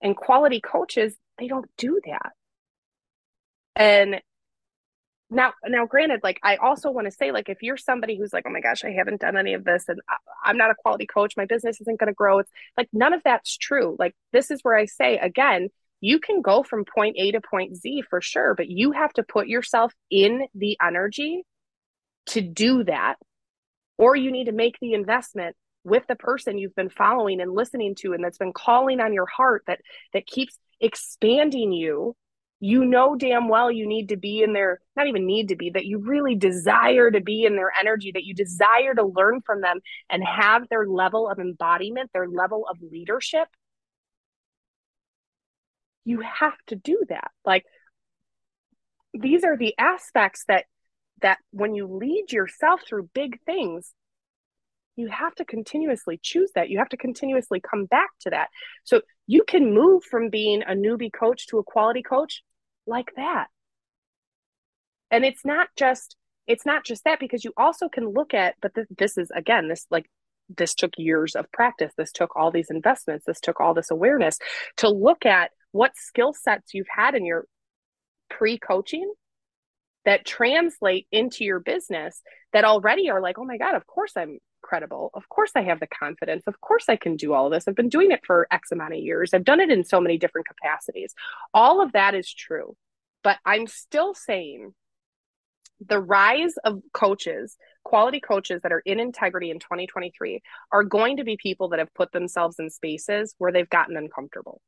And 0.00 0.16
quality 0.16 0.60
coaches 0.60 1.16
they 1.38 1.48
don't 1.48 1.68
do 1.76 2.00
that. 2.06 2.32
And 3.74 4.20
now 5.30 5.52
now 5.66 5.86
granted 5.86 6.20
like 6.22 6.38
i 6.42 6.56
also 6.56 6.90
want 6.90 7.06
to 7.06 7.10
say 7.10 7.32
like 7.32 7.48
if 7.48 7.62
you're 7.62 7.78
somebody 7.78 8.16
who's 8.16 8.32
like 8.32 8.44
oh 8.46 8.50
my 8.50 8.60
gosh 8.60 8.84
i 8.84 8.90
haven't 8.90 9.22
done 9.22 9.38
any 9.38 9.54
of 9.54 9.64
this 9.64 9.88
and 9.88 9.98
I, 10.44 10.50
am 10.50 10.58
not 10.58 10.70
a 10.70 10.74
quality 10.74 11.06
coach. 11.06 11.34
My 11.36 11.46
business 11.46 11.80
isn't 11.80 11.98
going 11.98 12.08
to 12.08 12.14
grow. 12.14 12.38
It's 12.38 12.50
like 12.76 12.88
none 12.92 13.14
of 13.14 13.22
that's 13.24 13.56
true. 13.56 13.96
Like 13.98 14.14
this 14.32 14.50
is 14.50 14.60
where 14.62 14.76
i 14.76 14.84
say 14.84 15.18
again 15.18 15.70
you 16.04 16.18
can 16.18 16.42
go 16.42 16.62
from 16.62 16.84
point 16.84 17.16
a 17.18 17.32
to 17.32 17.40
point 17.40 17.76
z 17.76 18.02
for 18.10 18.20
sure 18.20 18.54
but 18.54 18.68
you 18.68 18.92
have 18.92 19.12
to 19.12 19.22
put 19.22 19.46
yourself 19.48 19.92
in 20.10 20.46
the 20.54 20.76
energy 20.84 21.44
to 22.26 22.40
do 22.40 22.84
that. 22.84 23.16
Or 23.96 24.16
you 24.16 24.32
need 24.32 24.46
to 24.46 24.52
make 24.52 24.76
the 24.80 24.94
investment 24.94 25.56
with 25.84 26.04
the 26.08 26.16
person 26.16 26.58
you've 26.58 26.74
been 26.74 26.88
following 26.88 27.40
and 27.40 27.52
listening 27.52 27.94
to 27.94 28.12
and 28.12 28.24
that's 28.24 28.38
been 28.38 28.52
calling 28.52 29.00
on 29.00 29.12
your 29.12 29.26
heart 29.26 29.62
that 29.66 29.80
that 30.12 30.26
keeps 30.26 30.58
expanding 30.80 31.72
you. 31.72 32.16
You 32.60 32.84
know 32.86 33.14
damn 33.14 33.48
well 33.48 33.70
you 33.70 33.86
need 33.86 34.08
to 34.08 34.16
be 34.16 34.42
in 34.42 34.54
their 34.54 34.80
not 34.96 35.06
even 35.06 35.26
need 35.26 35.48
to 35.48 35.56
be 35.56 35.70
that 35.70 35.84
you 35.84 35.98
really 35.98 36.34
desire 36.34 37.10
to 37.10 37.20
be 37.20 37.44
in 37.44 37.56
their 37.56 37.70
energy 37.78 38.10
that 38.12 38.24
you 38.24 38.34
desire 38.34 38.94
to 38.94 39.04
learn 39.04 39.42
from 39.44 39.60
them 39.60 39.80
and 40.08 40.24
have 40.24 40.66
their 40.70 40.86
level 40.86 41.28
of 41.28 41.38
embodiment 41.38 42.10
their 42.14 42.26
level 42.26 42.64
of 42.70 42.78
leadership 42.80 43.48
you 46.04 46.20
have 46.20 46.56
to 46.66 46.76
do 46.76 47.00
that 47.08 47.30
like 47.44 47.64
these 49.12 49.44
are 49.44 49.56
the 49.56 49.74
aspects 49.78 50.44
that 50.48 50.64
that 51.22 51.38
when 51.50 51.74
you 51.74 51.86
lead 51.86 52.32
yourself 52.32 52.80
through 52.86 53.08
big 53.14 53.38
things 53.44 53.94
you 54.96 55.08
have 55.08 55.34
to 55.36 55.44
continuously 55.44 56.18
choose 56.22 56.50
that. 56.54 56.70
You 56.70 56.78
have 56.78 56.88
to 56.90 56.96
continuously 56.96 57.60
come 57.60 57.86
back 57.86 58.10
to 58.20 58.30
that. 58.30 58.48
So 58.84 59.02
you 59.26 59.42
can 59.46 59.74
move 59.74 60.04
from 60.04 60.30
being 60.30 60.62
a 60.62 60.72
newbie 60.72 61.12
coach 61.12 61.46
to 61.48 61.58
a 61.58 61.64
quality 61.64 62.02
coach 62.02 62.42
like 62.86 63.10
that. 63.16 63.46
And 65.10 65.24
it's 65.24 65.44
not 65.44 65.68
just 65.76 66.16
it's 66.46 66.66
not 66.66 66.84
just 66.84 67.04
that 67.04 67.20
because 67.20 67.42
you 67.42 67.52
also 67.56 67.88
can 67.88 68.06
look 68.06 68.34
at 68.34 68.54
but 68.60 68.74
this, 68.74 68.86
this 68.98 69.16
is 69.18 69.30
again 69.34 69.68
this 69.68 69.86
like 69.90 70.06
this 70.50 70.74
took 70.74 70.92
years 70.98 71.34
of 71.34 71.50
practice. 71.52 71.92
This 71.96 72.12
took 72.12 72.36
all 72.36 72.50
these 72.50 72.70
investments. 72.70 73.24
This 73.26 73.40
took 73.40 73.60
all 73.60 73.74
this 73.74 73.90
awareness 73.90 74.38
to 74.78 74.90
look 74.90 75.24
at 75.24 75.50
what 75.74 75.96
skill 75.96 76.32
sets 76.32 76.72
you've 76.72 76.86
had 76.88 77.16
in 77.16 77.26
your 77.26 77.46
pre-coaching 78.30 79.12
that 80.04 80.24
translate 80.24 81.08
into 81.10 81.42
your 81.42 81.58
business 81.58 82.22
that 82.52 82.64
already 82.64 83.10
are 83.10 83.20
like, 83.20 83.38
oh 83.38 83.44
my 83.44 83.58
God, 83.58 83.74
of 83.74 83.84
course 83.84 84.12
I'm 84.16 84.38
credible. 84.62 85.10
Of 85.14 85.28
course 85.28 85.50
I 85.56 85.62
have 85.62 85.80
the 85.80 85.88
confidence. 85.88 86.44
Of 86.46 86.60
course 86.60 86.84
I 86.88 86.94
can 86.94 87.16
do 87.16 87.32
all 87.32 87.50
this. 87.50 87.66
I've 87.66 87.74
been 87.74 87.88
doing 87.88 88.12
it 88.12 88.20
for 88.24 88.46
X 88.52 88.70
amount 88.70 88.94
of 88.94 89.00
years. 89.00 89.34
I've 89.34 89.44
done 89.44 89.58
it 89.58 89.68
in 89.68 89.82
so 89.82 90.00
many 90.00 90.16
different 90.16 90.46
capacities. 90.46 91.12
All 91.52 91.82
of 91.82 91.90
that 91.92 92.14
is 92.14 92.32
true. 92.32 92.76
But 93.24 93.38
I'm 93.44 93.66
still 93.66 94.14
saying 94.14 94.74
the 95.84 95.98
rise 95.98 96.54
of 96.64 96.82
coaches, 96.92 97.56
quality 97.82 98.20
coaches 98.20 98.60
that 98.62 98.70
are 98.70 98.82
in 98.86 99.00
integrity 99.00 99.50
in 99.50 99.58
2023 99.58 100.40
are 100.70 100.84
going 100.84 101.16
to 101.16 101.24
be 101.24 101.36
people 101.36 101.70
that 101.70 101.80
have 101.80 101.92
put 101.94 102.12
themselves 102.12 102.60
in 102.60 102.70
spaces 102.70 103.34
where 103.38 103.50
they've 103.50 103.68
gotten 103.68 103.96
uncomfortable. 103.96 104.60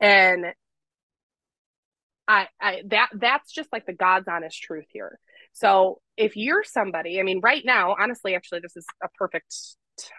And 0.00 0.46
I, 2.26 2.46
I 2.60 2.82
that 2.86 3.08
that's 3.14 3.52
just 3.52 3.72
like 3.72 3.86
the 3.86 3.92
God's 3.92 4.28
honest 4.28 4.60
truth 4.62 4.86
here. 4.88 5.18
So 5.52 6.00
if 6.16 6.36
you're 6.36 6.64
somebody, 6.64 7.18
I 7.18 7.22
mean, 7.24 7.40
right 7.42 7.62
now, 7.64 7.96
honestly, 7.98 8.34
actually, 8.34 8.60
this 8.60 8.76
is 8.76 8.86
a 9.02 9.08
perfect 9.18 9.54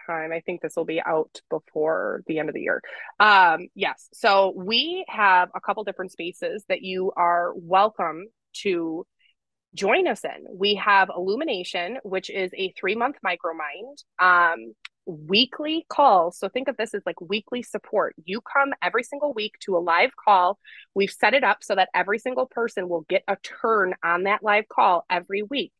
time. 0.06 0.32
I 0.32 0.40
think 0.40 0.60
this 0.60 0.74
will 0.76 0.84
be 0.84 1.00
out 1.00 1.40
before 1.50 2.22
the 2.26 2.38
end 2.38 2.48
of 2.48 2.54
the 2.54 2.60
year. 2.60 2.82
Um, 3.18 3.68
yes. 3.74 4.08
So 4.12 4.52
we 4.54 5.04
have 5.08 5.48
a 5.54 5.60
couple 5.60 5.84
different 5.84 6.12
spaces 6.12 6.64
that 6.68 6.82
you 6.82 7.12
are 7.16 7.52
welcome 7.56 8.26
to 8.62 9.06
join 9.74 10.06
us 10.06 10.22
in. 10.24 10.46
We 10.52 10.74
have 10.76 11.10
Illumination, 11.14 11.98
which 12.02 12.30
is 12.30 12.50
a 12.54 12.72
three 12.78 12.94
month 12.94 13.16
micromind. 13.24 14.02
Um, 14.18 14.74
weekly 15.06 15.84
calls. 15.88 16.38
So 16.38 16.48
think 16.48 16.68
of 16.68 16.76
this 16.76 16.94
as 16.94 17.02
like 17.04 17.20
weekly 17.20 17.62
support. 17.62 18.14
You 18.24 18.40
come 18.40 18.72
every 18.82 19.02
single 19.02 19.32
week 19.32 19.54
to 19.60 19.76
a 19.76 19.78
live 19.78 20.10
call. 20.16 20.58
We've 20.94 21.10
set 21.10 21.34
it 21.34 21.44
up 21.44 21.58
so 21.62 21.74
that 21.74 21.88
every 21.94 22.18
single 22.18 22.46
person 22.46 22.88
will 22.88 23.04
get 23.08 23.24
a 23.28 23.36
turn 23.36 23.94
on 24.04 24.24
that 24.24 24.42
live 24.42 24.68
call 24.68 25.04
every 25.10 25.42
week. 25.42 25.72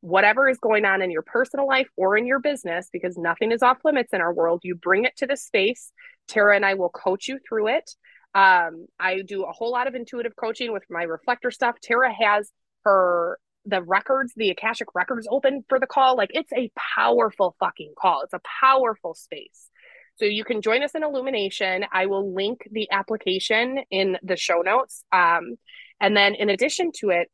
Whatever 0.00 0.48
is 0.48 0.58
going 0.58 0.84
on 0.84 1.00
in 1.00 1.10
your 1.10 1.22
personal 1.22 1.66
life 1.66 1.88
or 1.96 2.16
in 2.16 2.26
your 2.26 2.40
business, 2.40 2.88
because 2.92 3.16
nothing 3.16 3.52
is 3.52 3.62
off 3.62 3.78
limits 3.84 4.12
in 4.12 4.20
our 4.20 4.32
world, 4.32 4.60
you 4.64 4.74
bring 4.74 5.04
it 5.04 5.16
to 5.18 5.26
the 5.26 5.36
space. 5.36 5.92
Tara 6.26 6.56
and 6.56 6.66
I 6.66 6.74
will 6.74 6.88
coach 6.88 7.28
you 7.28 7.38
through 7.46 7.68
it. 7.68 7.90
Um, 8.34 8.86
I 8.98 9.20
do 9.20 9.44
a 9.44 9.52
whole 9.52 9.70
lot 9.70 9.86
of 9.86 9.94
intuitive 9.94 10.34
coaching 10.34 10.72
with 10.72 10.84
my 10.88 11.02
reflector 11.02 11.50
stuff. 11.50 11.76
Tara 11.82 12.12
has 12.12 12.50
her 12.84 13.38
the 13.64 13.82
records, 13.82 14.32
the 14.36 14.50
Akashic 14.50 14.88
records 14.94 15.26
open 15.30 15.64
for 15.68 15.78
the 15.78 15.86
call. 15.86 16.16
Like 16.16 16.30
it's 16.32 16.52
a 16.52 16.70
powerful 16.96 17.56
fucking 17.60 17.94
call. 17.98 18.22
It's 18.22 18.34
a 18.34 18.40
powerful 18.60 19.14
space. 19.14 19.68
So 20.16 20.24
you 20.24 20.44
can 20.44 20.60
join 20.60 20.82
us 20.82 20.94
in 20.94 21.02
Illumination. 21.02 21.84
I 21.92 22.06
will 22.06 22.34
link 22.34 22.68
the 22.70 22.90
application 22.90 23.80
in 23.90 24.18
the 24.22 24.36
show 24.36 24.60
notes. 24.60 25.04
Um, 25.12 25.56
and 26.00 26.16
then 26.16 26.34
in 26.34 26.50
addition 26.50 26.92
to 26.96 27.10
it, 27.10 27.30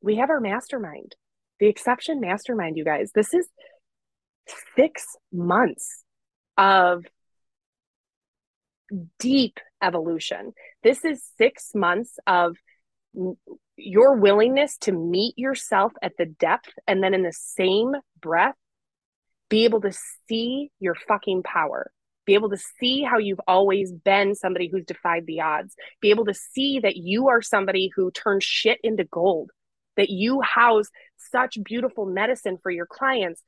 we 0.00 0.16
have 0.16 0.30
our 0.30 0.40
mastermind, 0.40 1.14
the 1.60 1.66
exception 1.66 2.20
mastermind, 2.20 2.76
you 2.76 2.84
guys. 2.84 3.12
This 3.14 3.32
is 3.32 3.48
six 4.76 5.04
months 5.32 6.02
of 6.58 7.04
deep 9.18 9.58
evolution. 9.82 10.52
This 10.82 11.04
is 11.04 11.22
six 11.38 11.70
months 11.74 12.18
of 12.26 12.56
your 13.76 14.16
willingness 14.16 14.76
to 14.78 14.92
meet 14.92 15.38
yourself 15.38 15.92
at 16.02 16.12
the 16.18 16.26
depth 16.26 16.70
and 16.86 17.02
then 17.02 17.14
in 17.14 17.22
the 17.22 17.32
same 17.32 17.92
breath 18.20 18.54
be 19.50 19.64
able 19.64 19.80
to 19.82 19.92
see 20.28 20.70
your 20.80 20.94
fucking 21.06 21.42
power. 21.42 21.90
Be 22.26 22.34
able 22.34 22.50
to 22.50 22.58
see 22.80 23.02
how 23.02 23.18
you've 23.18 23.40
always 23.46 23.92
been 23.92 24.34
somebody 24.34 24.68
who's 24.72 24.86
defied 24.86 25.26
the 25.26 25.42
odds. 25.42 25.74
Be 26.00 26.10
able 26.10 26.24
to 26.24 26.34
see 26.34 26.80
that 26.80 26.96
you 26.96 27.28
are 27.28 27.42
somebody 27.42 27.90
who 27.94 28.10
turns 28.10 28.44
shit 28.44 28.78
into 28.82 29.04
gold 29.04 29.50
that 29.96 30.10
you 30.10 30.40
house 30.40 30.88
such 31.16 31.58
beautiful 31.62 32.06
medicine 32.06 32.58
for 32.62 32.70
your 32.70 32.86
clients. 32.86 33.42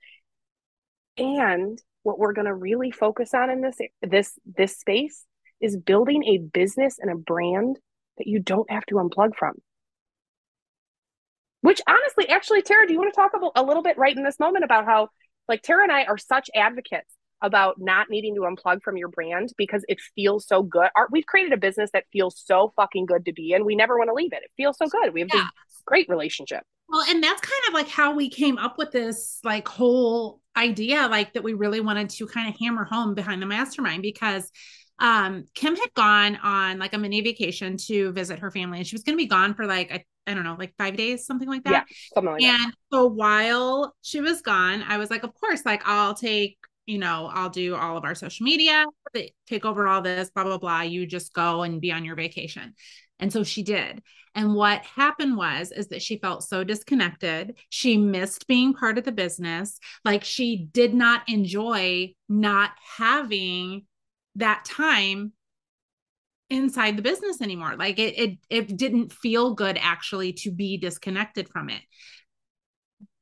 And 1.16 1.80
what 2.02 2.18
we're 2.18 2.32
going 2.32 2.46
to 2.46 2.54
really 2.54 2.90
focus 2.90 3.34
on 3.34 3.50
in 3.50 3.62
this 3.62 3.78
this 4.02 4.38
this 4.44 4.78
space 4.78 5.24
is 5.60 5.76
building 5.76 6.24
a 6.24 6.38
business 6.38 6.98
and 7.00 7.10
a 7.10 7.16
brand 7.16 7.78
that 8.18 8.26
you 8.26 8.38
don't 8.38 8.70
have 8.70 8.84
to 8.86 8.96
unplug 8.96 9.34
from 9.36 9.54
which 11.66 11.80
honestly 11.88 12.28
actually 12.28 12.62
tara 12.62 12.86
do 12.86 12.92
you 12.92 12.98
want 12.98 13.12
to 13.12 13.20
talk 13.20 13.32
about 13.34 13.52
a 13.56 13.62
little 13.62 13.82
bit 13.82 13.98
right 13.98 14.16
in 14.16 14.22
this 14.22 14.38
moment 14.38 14.64
about 14.64 14.84
how 14.84 15.08
like 15.48 15.62
tara 15.62 15.82
and 15.82 15.92
i 15.92 16.04
are 16.04 16.18
such 16.18 16.48
advocates 16.54 17.16
about 17.42 17.76
not 17.78 18.06
needing 18.08 18.34
to 18.34 18.42
unplug 18.42 18.82
from 18.82 18.96
your 18.96 19.08
brand 19.08 19.52
because 19.56 19.84
it 19.88 19.98
feels 20.14 20.46
so 20.46 20.62
good. 20.62 20.88
Our, 20.96 21.08
we've 21.10 21.26
created 21.26 21.52
a 21.52 21.56
business 21.56 21.90
that 21.92 22.04
feels 22.12 22.42
so 22.44 22.72
fucking 22.76 23.06
good 23.06 23.24
to 23.26 23.32
be 23.32 23.52
in. 23.52 23.64
We 23.64 23.76
never 23.76 23.98
want 23.98 24.08
to 24.08 24.14
leave 24.14 24.32
it. 24.32 24.42
It 24.42 24.50
feels 24.56 24.78
so 24.78 24.86
good. 24.86 25.12
We 25.12 25.20
have 25.20 25.28
yeah. 25.32 25.42
this 25.68 25.82
great 25.84 26.08
relationship. 26.08 26.62
Well, 26.88 27.02
and 27.08 27.22
that's 27.22 27.40
kind 27.40 27.62
of 27.68 27.74
like 27.74 27.88
how 27.88 28.14
we 28.14 28.30
came 28.30 28.58
up 28.58 28.78
with 28.78 28.92
this 28.92 29.40
like 29.44 29.68
whole 29.68 30.40
idea, 30.56 31.08
like 31.10 31.34
that 31.34 31.42
we 31.42 31.52
really 31.52 31.80
wanted 31.80 32.10
to 32.10 32.26
kind 32.26 32.48
of 32.48 32.58
hammer 32.58 32.84
home 32.84 33.14
behind 33.14 33.42
the 33.42 33.46
mastermind 33.46 34.02
because 34.02 34.50
um 34.98 35.44
Kim 35.54 35.76
had 35.76 35.92
gone 35.94 36.36
on 36.42 36.78
like 36.78 36.94
a 36.94 36.98
mini 36.98 37.20
vacation 37.20 37.76
to 37.76 38.12
visit 38.12 38.38
her 38.38 38.50
family 38.50 38.78
and 38.78 38.86
she 38.86 38.94
was 38.94 39.02
going 39.02 39.12
to 39.12 39.22
be 39.22 39.28
gone 39.28 39.52
for 39.52 39.66
like 39.66 39.92
I, 39.92 40.04
I 40.26 40.34
don't 40.34 40.44
know 40.44 40.56
like 40.58 40.74
5 40.78 40.96
days 40.96 41.26
something 41.26 41.48
like 41.48 41.64
that. 41.64 41.86
Yeah, 41.88 41.96
something 42.14 42.32
like 42.32 42.42
and 42.42 42.72
that. 42.72 42.74
so 42.92 43.06
while 43.06 43.94
she 44.02 44.20
was 44.20 44.42
gone, 44.42 44.82
I 44.86 44.98
was 44.98 45.10
like 45.10 45.22
of 45.22 45.32
course 45.34 45.62
like 45.64 45.82
I'll 45.86 46.14
take 46.14 46.58
you 46.86 46.98
know, 46.98 47.28
I'll 47.32 47.50
do 47.50 47.74
all 47.74 47.96
of 47.96 48.04
our 48.04 48.14
social 48.14 48.44
media, 48.44 48.86
take 49.48 49.64
over 49.64 49.88
all 49.88 50.02
this, 50.02 50.30
blah, 50.30 50.44
blah, 50.44 50.58
blah. 50.58 50.82
You 50.82 51.04
just 51.04 51.34
go 51.34 51.62
and 51.62 51.80
be 51.80 51.92
on 51.92 52.04
your 52.04 52.14
vacation. 52.14 52.74
And 53.18 53.32
so 53.32 53.42
she 53.42 53.62
did. 53.62 54.02
And 54.34 54.54
what 54.54 54.84
happened 54.84 55.36
was 55.36 55.72
is 55.72 55.88
that 55.88 56.02
she 56.02 56.18
felt 56.18 56.44
so 56.44 56.62
disconnected. 56.62 57.56
She 57.70 57.96
missed 57.96 58.46
being 58.46 58.74
part 58.74 58.98
of 58.98 59.04
the 59.04 59.12
business. 59.12 59.78
Like 60.04 60.22
she 60.24 60.68
did 60.70 60.94
not 60.94 61.22
enjoy 61.28 62.14
not 62.28 62.70
having 62.98 63.86
that 64.36 64.64
time 64.66 65.32
inside 66.50 66.96
the 66.96 67.02
business 67.02 67.40
anymore. 67.40 67.76
Like 67.76 67.98
it 67.98 68.18
it 68.18 68.38
it 68.50 68.76
didn't 68.76 69.12
feel 69.12 69.54
good 69.54 69.78
actually 69.80 70.32
to 70.34 70.50
be 70.50 70.78
disconnected 70.78 71.48
from 71.48 71.70
it 71.70 71.82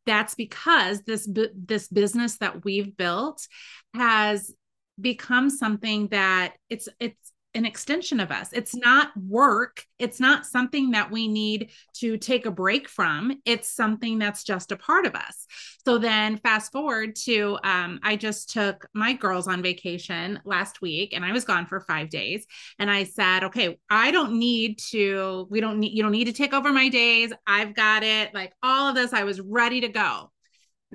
that's 0.06 0.34
because 0.34 1.02
this 1.02 1.28
this 1.54 1.88
business 1.88 2.38
that 2.38 2.64
we've 2.64 2.96
built 2.96 3.46
has 3.94 4.52
become 5.00 5.50
something 5.50 6.08
that 6.08 6.54
it's 6.68 6.88
it's 7.00 7.32
an 7.54 7.64
extension 7.64 8.20
of 8.20 8.30
us. 8.30 8.48
It's 8.52 8.74
not 8.74 9.10
work. 9.16 9.84
It's 9.98 10.18
not 10.20 10.46
something 10.46 10.90
that 10.90 11.10
we 11.10 11.28
need 11.28 11.70
to 11.94 12.16
take 12.16 12.46
a 12.46 12.50
break 12.50 12.88
from. 12.88 13.40
It's 13.44 13.68
something 13.68 14.18
that's 14.18 14.44
just 14.44 14.72
a 14.72 14.76
part 14.76 15.06
of 15.06 15.14
us. 15.14 15.46
So 15.84 15.98
then, 15.98 16.38
fast 16.38 16.72
forward 16.72 17.16
to 17.24 17.58
um, 17.62 18.00
I 18.02 18.16
just 18.16 18.50
took 18.50 18.88
my 18.94 19.12
girls 19.12 19.46
on 19.46 19.62
vacation 19.62 20.40
last 20.44 20.82
week 20.82 21.12
and 21.14 21.24
I 21.24 21.32
was 21.32 21.44
gone 21.44 21.66
for 21.66 21.80
five 21.80 22.10
days. 22.10 22.46
And 22.78 22.90
I 22.90 23.04
said, 23.04 23.44
okay, 23.44 23.78
I 23.88 24.10
don't 24.10 24.38
need 24.38 24.78
to, 24.90 25.46
we 25.50 25.60
don't 25.60 25.78
need, 25.78 25.92
you 25.92 26.02
don't 26.02 26.12
need 26.12 26.24
to 26.24 26.32
take 26.32 26.52
over 26.52 26.72
my 26.72 26.88
days. 26.88 27.32
I've 27.46 27.74
got 27.74 28.02
it. 28.02 28.34
Like 28.34 28.52
all 28.62 28.88
of 28.88 28.94
this, 28.94 29.12
I 29.12 29.24
was 29.24 29.40
ready 29.40 29.80
to 29.82 29.88
go. 29.88 30.30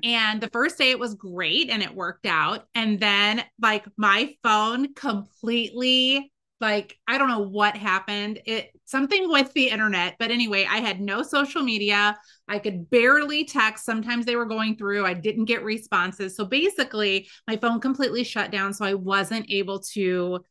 And 0.02 0.40
the 0.40 0.50
first 0.50 0.78
day 0.78 0.90
it 0.90 0.98
was 0.98 1.14
great 1.14 1.70
and 1.70 1.82
it 1.82 1.94
worked 1.94 2.26
out. 2.26 2.64
And 2.74 2.98
then, 2.98 3.44
like, 3.60 3.84
my 3.96 4.34
phone 4.42 4.94
completely 4.94 6.32
like 6.60 6.96
i 7.06 7.18
don't 7.18 7.28
know 7.28 7.40
what 7.40 7.76
happened. 7.76 8.40
It 8.44 8.70
something 8.84 9.30
with 9.30 9.52
the 9.52 9.68
internet 9.68 10.16
but 10.18 10.30
anyway 10.30 10.66
i 10.68 10.78
had 10.78 11.00
no 11.00 11.22
social 11.22 11.62
media. 11.62 12.18
I 12.48 12.58
could 12.58 12.90
barely 12.90 13.44
text. 13.44 13.84
Sometimes 13.84 14.26
they 14.26 14.36
were 14.36 14.46
going 14.46 14.76
through. 14.76 15.06
I 15.06 15.14
didn't 15.14 15.44
get 15.44 15.64
responses. 15.64 16.36
So 16.36 16.44
basically 16.44 17.28
my 17.46 17.56
phone 17.56 17.80
completely 17.80 18.24
shut 18.24 18.50
down 18.50 18.74
so 18.74 18.84
i 18.84 18.94
wasn't 18.94 19.50
able 19.50 19.80
to 19.94 20.44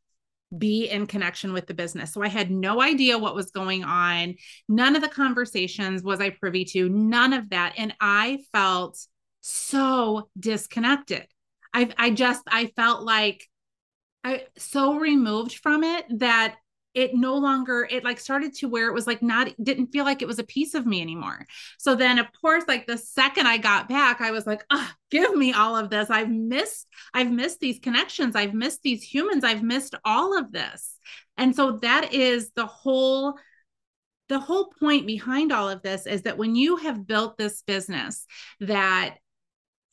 be 0.58 0.86
in 0.90 1.06
connection 1.06 1.54
with 1.54 1.68
the 1.68 1.74
business. 1.74 2.14
So 2.14 2.24
i 2.24 2.28
had 2.28 2.50
no 2.50 2.82
idea 2.82 3.18
what 3.18 3.36
was 3.36 3.52
going 3.52 3.84
on. 3.84 4.36
None 4.68 4.96
of 4.96 5.02
the 5.02 5.10
conversations 5.10 6.04
was 6.04 6.20
i 6.20 6.32
privy 6.32 6.66
to 6.66 6.90
none 6.90 7.34
of 7.34 7.50
that. 7.52 7.74
And 7.78 7.94
i 8.00 8.40
felt 8.52 8.98
so 9.42 10.30
disconnected. 10.40 11.28
I 11.74 11.92
i 11.98 12.10
just 12.12 12.42
i 12.48 12.68
felt 12.76 13.04
like 13.04 13.49
I 14.24 14.46
so 14.58 14.96
removed 14.96 15.56
from 15.56 15.84
it 15.84 16.06
that 16.20 16.56
it 16.94 17.14
no 17.14 17.36
longer 17.36 17.88
it 17.90 18.04
like 18.04 18.20
started 18.20 18.54
to 18.56 18.68
where 18.68 18.88
it 18.88 18.94
was 18.94 19.06
like 19.06 19.22
not 19.22 19.50
didn't 19.62 19.88
feel 19.88 20.06
like 20.06 20.22
it 20.22 20.28
was 20.28 20.40
a 20.40 20.44
piece 20.44 20.74
of 20.74 20.86
me 20.86 21.02
anymore. 21.02 21.46
So 21.78 21.96
then 21.96 22.20
of 22.20 22.28
course 22.42 22.64
like 22.68 22.88
the 22.88 22.98
second 22.98 23.48
i 23.48 23.58
got 23.58 23.88
back 23.88 24.22
i 24.22 24.32
was 24.32 24.48
like 24.48 24.64
oh, 24.72 24.90
give 25.12 25.36
me 25.36 25.54
all 25.54 25.76
of 25.76 25.90
this. 25.90 26.10
I've 26.10 26.30
missed 26.30 26.88
i've 27.14 27.32
missed 27.32 27.60
these 27.60 27.80
connections. 27.80 28.36
I've 28.36 28.54
missed 28.54 28.82
these 28.82 29.04
humans. 29.04 29.44
I've 29.44 29.64
missed 29.64 29.96
all 30.04 30.38
of 30.38 30.52
this. 30.52 30.98
And 31.38 31.56
so 31.56 31.78
that 31.84 32.14
is 32.14 32.52
the 32.56 32.66
whole 32.66 33.36
the 34.28 34.40
whole 34.40 34.72
point 34.80 35.08
behind 35.08 35.52
all 35.52 35.70
of 35.70 35.82
this 35.82 36.06
is 36.06 36.24
that 36.24 36.38
when 36.38 36.56
you 36.56 36.78
have 36.78 37.08
built 37.08 37.38
this 37.38 37.64
business 37.64 38.26
that 38.60 39.18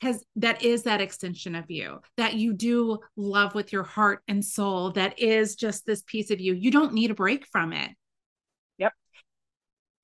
has 0.02 0.22
that 0.36 0.62
is 0.62 0.82
that 0.82 1.00
extension 1.00 1.54
of 1.54 1.70
you 1.70 2.00
that 2.16 2.34
you 2.34 2.52
do 2.52 2.98
love 3.16 3.54
with 3.54 3.72
your 3.72 3.82
heart 3.82 4.22
and 4.28 4.44
soul 4.44 4.90
that 4.90 5.18
is 5.18 5.56
just 5.56 5.86
this 5.86 6.02
piece 6.02 6.30
of 6.30 6.40
you. 6.40 6.54
You 6.54 6.70
don't 6.70 6.92
need 6.92 7.10
a 7.10 7.14
break 7.14 7.46
from 7.46 7.72
it. 7.72 7.90
Yep. 8.78 8.92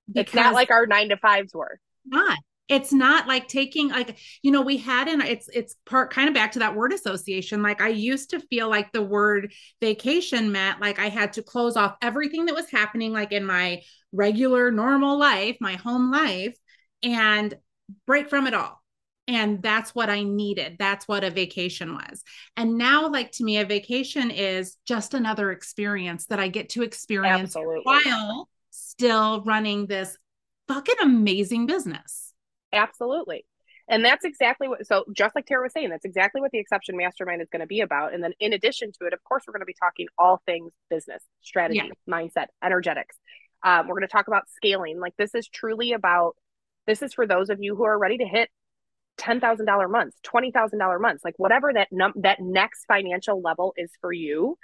Because 0.09 0.23
it's 0.29 0.35
not 0.35 0.55
like 0.55 0.71
our 0.71 0.87
9 0.87 1.11
to 1.11 1.17
5s 1.17 1.55
were. 1.55 1.79
Not. 2.07 2.39
It's 2.69 2.93
not 2.93 3.29
like 3.29 3.49
taking 3.49 3.91
like 3.91 4.19
you 4.41 4.51
know 4.51 4.63
we 4.63 4.79
had 4.79 5.09
in 5.09 5.21
it's 5.21 5.49
it's 5.53 5.77
part 5.85 6.11
kind 6.11 6.29
of 6.29 6.35
back 6.35 6.53
to 6.53 6.61
that 6.61 6.75
word 6.75 6.93
association. 6.93 7.63
Like 7.63 7.83
i 7.83 7.89
used 7.89 8.31
to 8.31 8.41
feel 8.41 8.71
like 8.71 8.93
the 8.93 9.03
word 9.03 9.53
vacation 9.81 10.53
meant 10.53 10.81
like 10.81 10.99
i 10.99 11.09
had 11.09 11.35
to 11.35 11.43
close 11.43 11.77
off 11.77 11.97
everything 12.01 12.47
that 12.47 12.55
was 12.55 12.71
happening 12.71 13.13
like 13.13 13.33
in 13.33 13.45
my 13.45 13.83
regular 14.13 14.71
normal 14.71 15.19
life 15.19 15.57
my 15.61 15.75
home 15.75 16.11
life 16.11 16.57
and 17.03 17.55
break 18.07 18.31
from 18.31 18.47
it 18.47 18.55
all 18.55 18.82
and 19.29 19.63
that's 19.63 19.95
what 19.95 20.11
i 20.11 20.23
needed 20.23 20.77
that's 20.79 21.07
what 21.07 21.25
a 21.25 21.31
vacation 21.31 21.95
was 21.95 22.23
and 22.57 22.77
now 22.77 23.09
like 23.09 23.31
to 23.31 23.45
me 23.45 23.59
a 23.59 23.65
vacation 23.65 24.31
is 24.31 24.77
just 24.87 25.15
another 25.15 25.53
experience 25.53 26.27
that 26.27 26.41
i 26.41 26.49
get 26.49 26.69
to 26.69 26.83
experience 26.83 27.57
Absolutely. 27.57 27.83
while 27.85 28.49
still 28.71 29.43
running 29.43 29.87
this 29.87 30.17
fucking 30.67 30.97
amazing 31.03 31.67
business 31.67 32.33
Absolutely. 32.73 33.45
And 33.89 34.05
that's 34.05 34.25
exactly 34.25 34.69
what, 34.69 34.87
so 34.87 35.05
just 35.13 35.35
like 35.35 35.47
Tara 35.47 35.63
was 35.63 35.73
saying, 35.73 35.91
that's 35.91 36.05
exactly 36.05 36.41
what 36.41 36.51
the 36.51 36.59
exception 36.59 36.97
mastermind 36.97 37.43
is 37.43 37.49
going 37.51 37.61
to 37.61 37.67
be 37.67 37.81
about. 37.81 38.15
And 38.15 38.23
then 38.23 38.33
in 38.41 38.53
addition 38.53 38.93
to 38.93 39.07
it, 39.07 39.13
of 39.13 39.23
course, 39.25 39.45
we're 39.47 39.53
going 39.53 39.61
to 39.61 39.67
be 39.67 39.77
talking 39.79 40.07
all 40.19 40.41
things 40.47 40.73
business, 40.89 41.23
strategy, 41.43 41.83
yeah. 41.85 42.13
mindset, 42.13 42.47
energetics. 42.63 43.17
Um, 43.63 43.89
we're 43.89 43.95
going 43.95 44.09
to 44.09 44.13
talk 44.13 44.29
about 44.29 44.45
scaling. 44.57 44.99
Like 44.99 45.15
this 45.19 45.35
is 45.35 45.49
truly 45.49 45.93
about, 45.93 46.37
this 46.87 47.03
is 47.03 47.13
for 47.13 47.27
those 47.27 47.51
of 47.51 47.61
you 47.61 47.77
who 47.77 47.85
are 47.85 47.99
ready 47.99 48.19
to 48.19 48.25
hit 48.25 48.49
$10,000 49.19 49.91
months, 49.91 50.17
$20,000 50.25 51.01
months, 51.01 51.25
like 51.25 51.35
whatever 51.37 51.73
that 51.73 51.89
num 51.91 52.13
that 52.17 52.41
next 52.41 52.85
financial 52.87 53.41
level 53.41 53.75
is 53.77 53.91
for 54.01 54.13
you, 54.13 54.57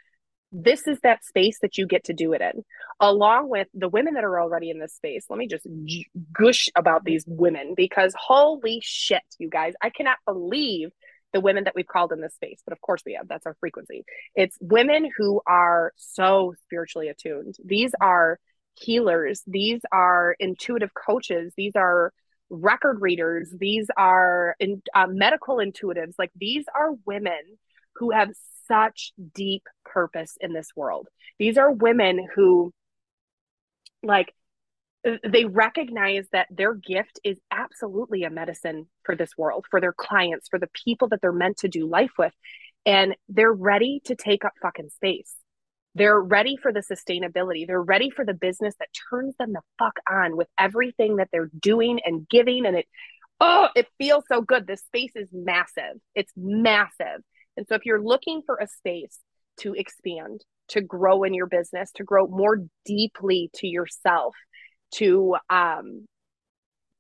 this 0.50 0.86
is 0.86 0.98
that 1.00 1.24
space 1.24 1.58
that 1.60 1.76
you 1.76 1.86
get 1.86 2.04
to 2.04 2.14
do 2.14 2.32
it 2.32 2.40
in 2.40 2.64
along 3.00 3.50
with 3.50 3.68
the 3.74 3.88
women 3.88 4.14
that 4.14 4.24
are 4.24 4.40
already 4.40 4.70
in 4.70 4.78
this 4.78 4.94
space 4.94 5.26
let 5.28 5.38
me 5.38 5.46
just 5.46 5.66
gush 6.32 6.70
about 6.74 7.04
these 7.04 7.22
women 7.26 7.74
because 7.76 8.14
holy 8.18 8.80
shit 8.82 9.20
you 9.38 9.50
guys 9.50 9.74
i 9.82 9.90
cannot 9.90 10.16
believe 10.24 10.88
the 11.32 11.40
women 11.40 11.64
that 11.64 11.74
we've 11.74 11.86
called 11.86 12.12
in 12.12 12.20
this 12.20 12.34
space, 12.34 12.60
but 12.64 12.72
of 12.72 12.80
course 12.80 13.02
we 13.04 13.14
have, 13.14 13.28
that's 13.28 13.46
our 13.46 13.56
frequency. 13.60 14.04
It's 14.34 14.56
women 14.60 15.10
who 15.16 15.40
are 15.46 15.92
so 15.96 16.54
spiritually 16.64 17.08
attuned. 17.08 17.56
These 17.64 17.92
are 18.00 18.38
healers, 18.74 19.42
these 19.46 19.80
are 19.92 20.36
intuitive 20.38 20.90
coaches, 20.94 21.52
these 21.56 21.72
are 21.76 22.12
record 22.50 23.00
readers, 23.00 23.52
these 23.58 23.88
are 23.96 24.56
in, 24.58 24.82
uh, 24.94 25.06
medical 25.08 25.56
intuitives. 25.56 26.14
Like 26.18 26.30
these 26.36 26.64
are 26.74 26.92
women 27.04 27.40
who 27.96 28.10
have 28.10 28.30
such 28.66 29.12
deep 29.34 29.62
purpose 29.84 30.36
in 30.40 30.52
this 30.52 30.68
world. 30.76 31.08
These 31.38 31.58
are 31.58 31.72
women 31.72 32.26
who, 32.34 32.72
like, 34.02 34.34
they 35.24 35.44
recognize 35.44 36.26
that 36.32 36.48
their 36.50 36.74
gift 36.74 37.20
is 37.24 37.38
absolutely 37.50 38.24
a 38.24 38.30
medicine 38.30 38.88
for 39.04 39.16
this 39.16 39.30
world, 39.38 39.64
for 39.70 39.80
their 39.80 39.92
clients, 39.92 40.48
for 40.48 40.58
the 40.58 40.68
people 40.84 41.08
that 41.08 41.20
they're 41.22 41.32
meant 41.32 41.58
to 41.58 41.68
do 41.68 41.86
life 41.86 42.10
with. 42.18 42.32
And 42.84 43.14
they're 43.28 43.52
ready 43.52 44.00
to 44.04 44.14
take 44.14 44.44
up 44.44 44.52
fucking 44.60 44.90
space. 44.90 45.34
They're 45.98 46.20
ready 46.20 46.56
for 46.56 46.72
the 46.72 46.80
sustainability. 46.80 47.66
They're 47.66 47.82
ready 47.82 48.10
for 48.10 48.24
the 48.24 48.34
business 48.34 48.74
that 48.78 48.88
turns 49.10 49.34
them 49.38 49.52
the 49.52 49.62
fuck 49.78 49.98
on 50.10 50.36
with 50.36 50.48
everything 50.58 51.16
that 51.16 51.28
they're 51.32 51.50
doing 51.60 52.00
and 52.04 52.28
giving. 52.28 52.66
And 52.66 52.76
it, 52.76 52.86
oh, 53.40 53.68
it 53.74 53.88
feels 53.98 54.24
so 54.28 54.40
good. 54.40 54.66
This 54.66 54.82
space 54.82 55.12
is 55.14 55.28
massive. 55.32 56.00
It's 56.14 56.32
massive. 56.36 57.22
And 57.56 57.66
so 57.68 57.74
if 57.74 57.84
you're 57.84 58.02
looking 58.02 58.42
for 58.46 58.56
a 58.56 58.68
space 58.68 59.18
to 59.60 59.74
expand, 59.74 60.42
to 60.68 60.80
grow 60.80 61.24
in 61.24 61.34
your 61.34 61.46
business, 61.46 61.90
to 61.96 62.04
grow 62.04 62.26
more 62.26 62.64
deeply 62.84 63.50
to 63.56 63.66
yourself, 63.66 64.34
to 64.94 65.36
um 65.50 66.06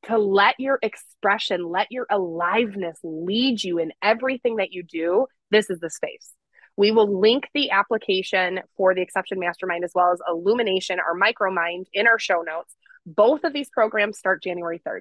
to 0.04 0.16
let 0.16 0.54
your 0.58 0.78
expression, 0.82 1.64
let 1.64 1.88
your 1.90 2.06
aliveness 2.10 2.98
lead 3.02 3.62
you 3.62 3.78
in 3.78 3.92
everything 4.02 4.56
that 4.56 4.72
you 4.72 4.82
do, 4.82 5.26
this 5.50 5.70
is 5.70 5.80
the 5.80 5.90
space. 5.90 6.32
We 6.78 6.92
will 6.92 7.18
link 7.20 7.48
the 7.54 7.72
application 7.72 8.60
for 8.76 8.94
the 8.94 9.02
Exception 9.02 9.40
Mastermind 9.40 9.82
as 9.82 9.90
well 9.96 10.12
as 10.12 10.20
Illumination, 10.28 11.00
our 11.00 11.18
micromind, 11.18 11.86
in 11.92 12.06
our 12.06 12.20
show 12.20 12.42
notes. 12.42 12.72
Both 13.04 13.42
of 13.42 13.52
these 13.52 13.68
programs 13.68 14.16
start 14.16 14.44
January 14.44 14.80
3rd. 14.86 15.00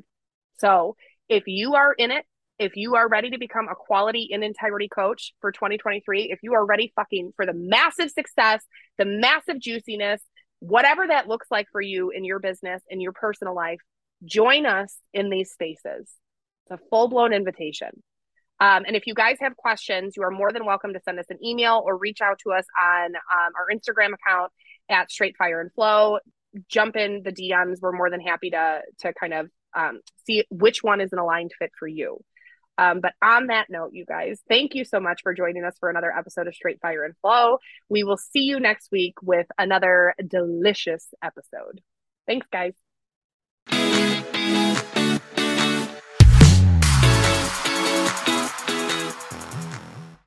So 0.58 0.96
if 1.30 1.44
you 1.46 1.76
are 1.76 1.94
in 1.94 2.10
it, 2.10 2.26
if 2.58 2.76
you 2.76 2.96
are 2.96 3.08
ready 3.08 3.30
to 3.30 3.38
become 3.38 3.68
a 3.70 3.76
quality 3.76 4.28
in 4.32 4.42
integrity 4.42 4.88
coach 4.88 5.36
for 5.40 5.52
2023, 5.52 6.32
if 6.32 6.40
you 6.42 6.56
are 6.56 6.66
ready 6.66 6.92
fucking 6.96 7.34
for 7.36 7.46
the 7.46 7.54
massive 7.54 8.10
success, 8.10 8.64
the 8.98 9.06
massive 9.06 9.60
juiciness, 9.60 10.20
whatever 10.58 11.06
that 11.06 11.28
looks 11.28 11.46
like 11.52 11.68
for 11.72 11.80
you 11.80 12.10
in 12.10 12.26
your 12.26 12.40
business, 12.40 12.82
in 12.90 13.00
your 13.00 13.12
personal 13.12 13.54
life, 13.54 13.82
join 14.26 14.66
us 14.66 14.98
in 15.14 15.30
these 15.30 15.52
spaces. 15.52 16.12
It's 16.66 16.72
a 16.72 16.80
full 16.90 17.08
blown 17.08 17.34
invitation. 17.34 18.02
Um, 18.60 18.86
and 18.86 18.96
if 18.96 19.06
you 19.06 19.14
guys 19.14 19.38
have 19.40 19.56
questions, 19.56 20.16
you 20.18 20.24
are 20.24 20.32
more 20.32 20.52
than 20.52 20.66
welcome 20.66 20.94
to 20.94 21.00
send 21.06 21.20
us 21.20 21.26
an 21.30 21.38
email 21.44 21.84
or 21.86 21.98
reach 21.98 22.22
out 22.22 22.40
to 22.40 22.52
us 22.52 22.66
on 22.80 23.16
um, 23.16 23.52
our 23.56 23.68
Instagram 23.72 24.14
account 24.14 24.52
at 24.90 25.12
Straight 25.12 25.36
Fire 25.38 25.62
and 25.62 25.72
Flow. 25.74 26.20
Jump 26.68 26.96
in 26.96 27.22
the 27.24 27.32
DMs. 27.32 27.78
We're 27.82 27.92
more 27.92 28.10
than 28.10 28.22
happy 28.22 28.50
to 28.52 28.82
to 29.00 29.14
kind 29.14 29.34
of 29.34 29.50
um, 29.76 30.02
see 30.26 30.44
which 30.50 30.82
one 30.82 31.02
is 31.02 31.14
an 31.14 31.20
aligned 31.20 31.52
fit 31.60 31.72
for 31.78 31.88
you. 31.88 32.24
Um, 32.80 33.02
but 33.02 33.14
on 33.24 33.48
that 33.48 33.68
note, 33.70 33.92
you 33.94 34.06
guys, 34.06 34.40
thank 34.48 34.76
you 34.76 34.86
so 34.86 35.00
much 35.00 35.22
for 35.24 35.34
joining 35.34 35.64
us 35.64 35.76
for 35.80 35.90
another 35.90 36.12
episode 36.16 36.48
of 36.48 36.54
Straight 36.54 36.80
Fire 36.80 37.04
and 37.04 37.16
Flow. 37.22 37.58
We 37.90 38.04
will 38.04 38.18
see 38.18 38.42
you 38.42 38.60
next 38.60 38.90
week 38.92 39.16
with 39.22 39.48
another 39.58 40.14
delicious 40.26 41.08
episode. 41.24 41.82
Thanks, 42.28 42.46
guys. 42.52 42.74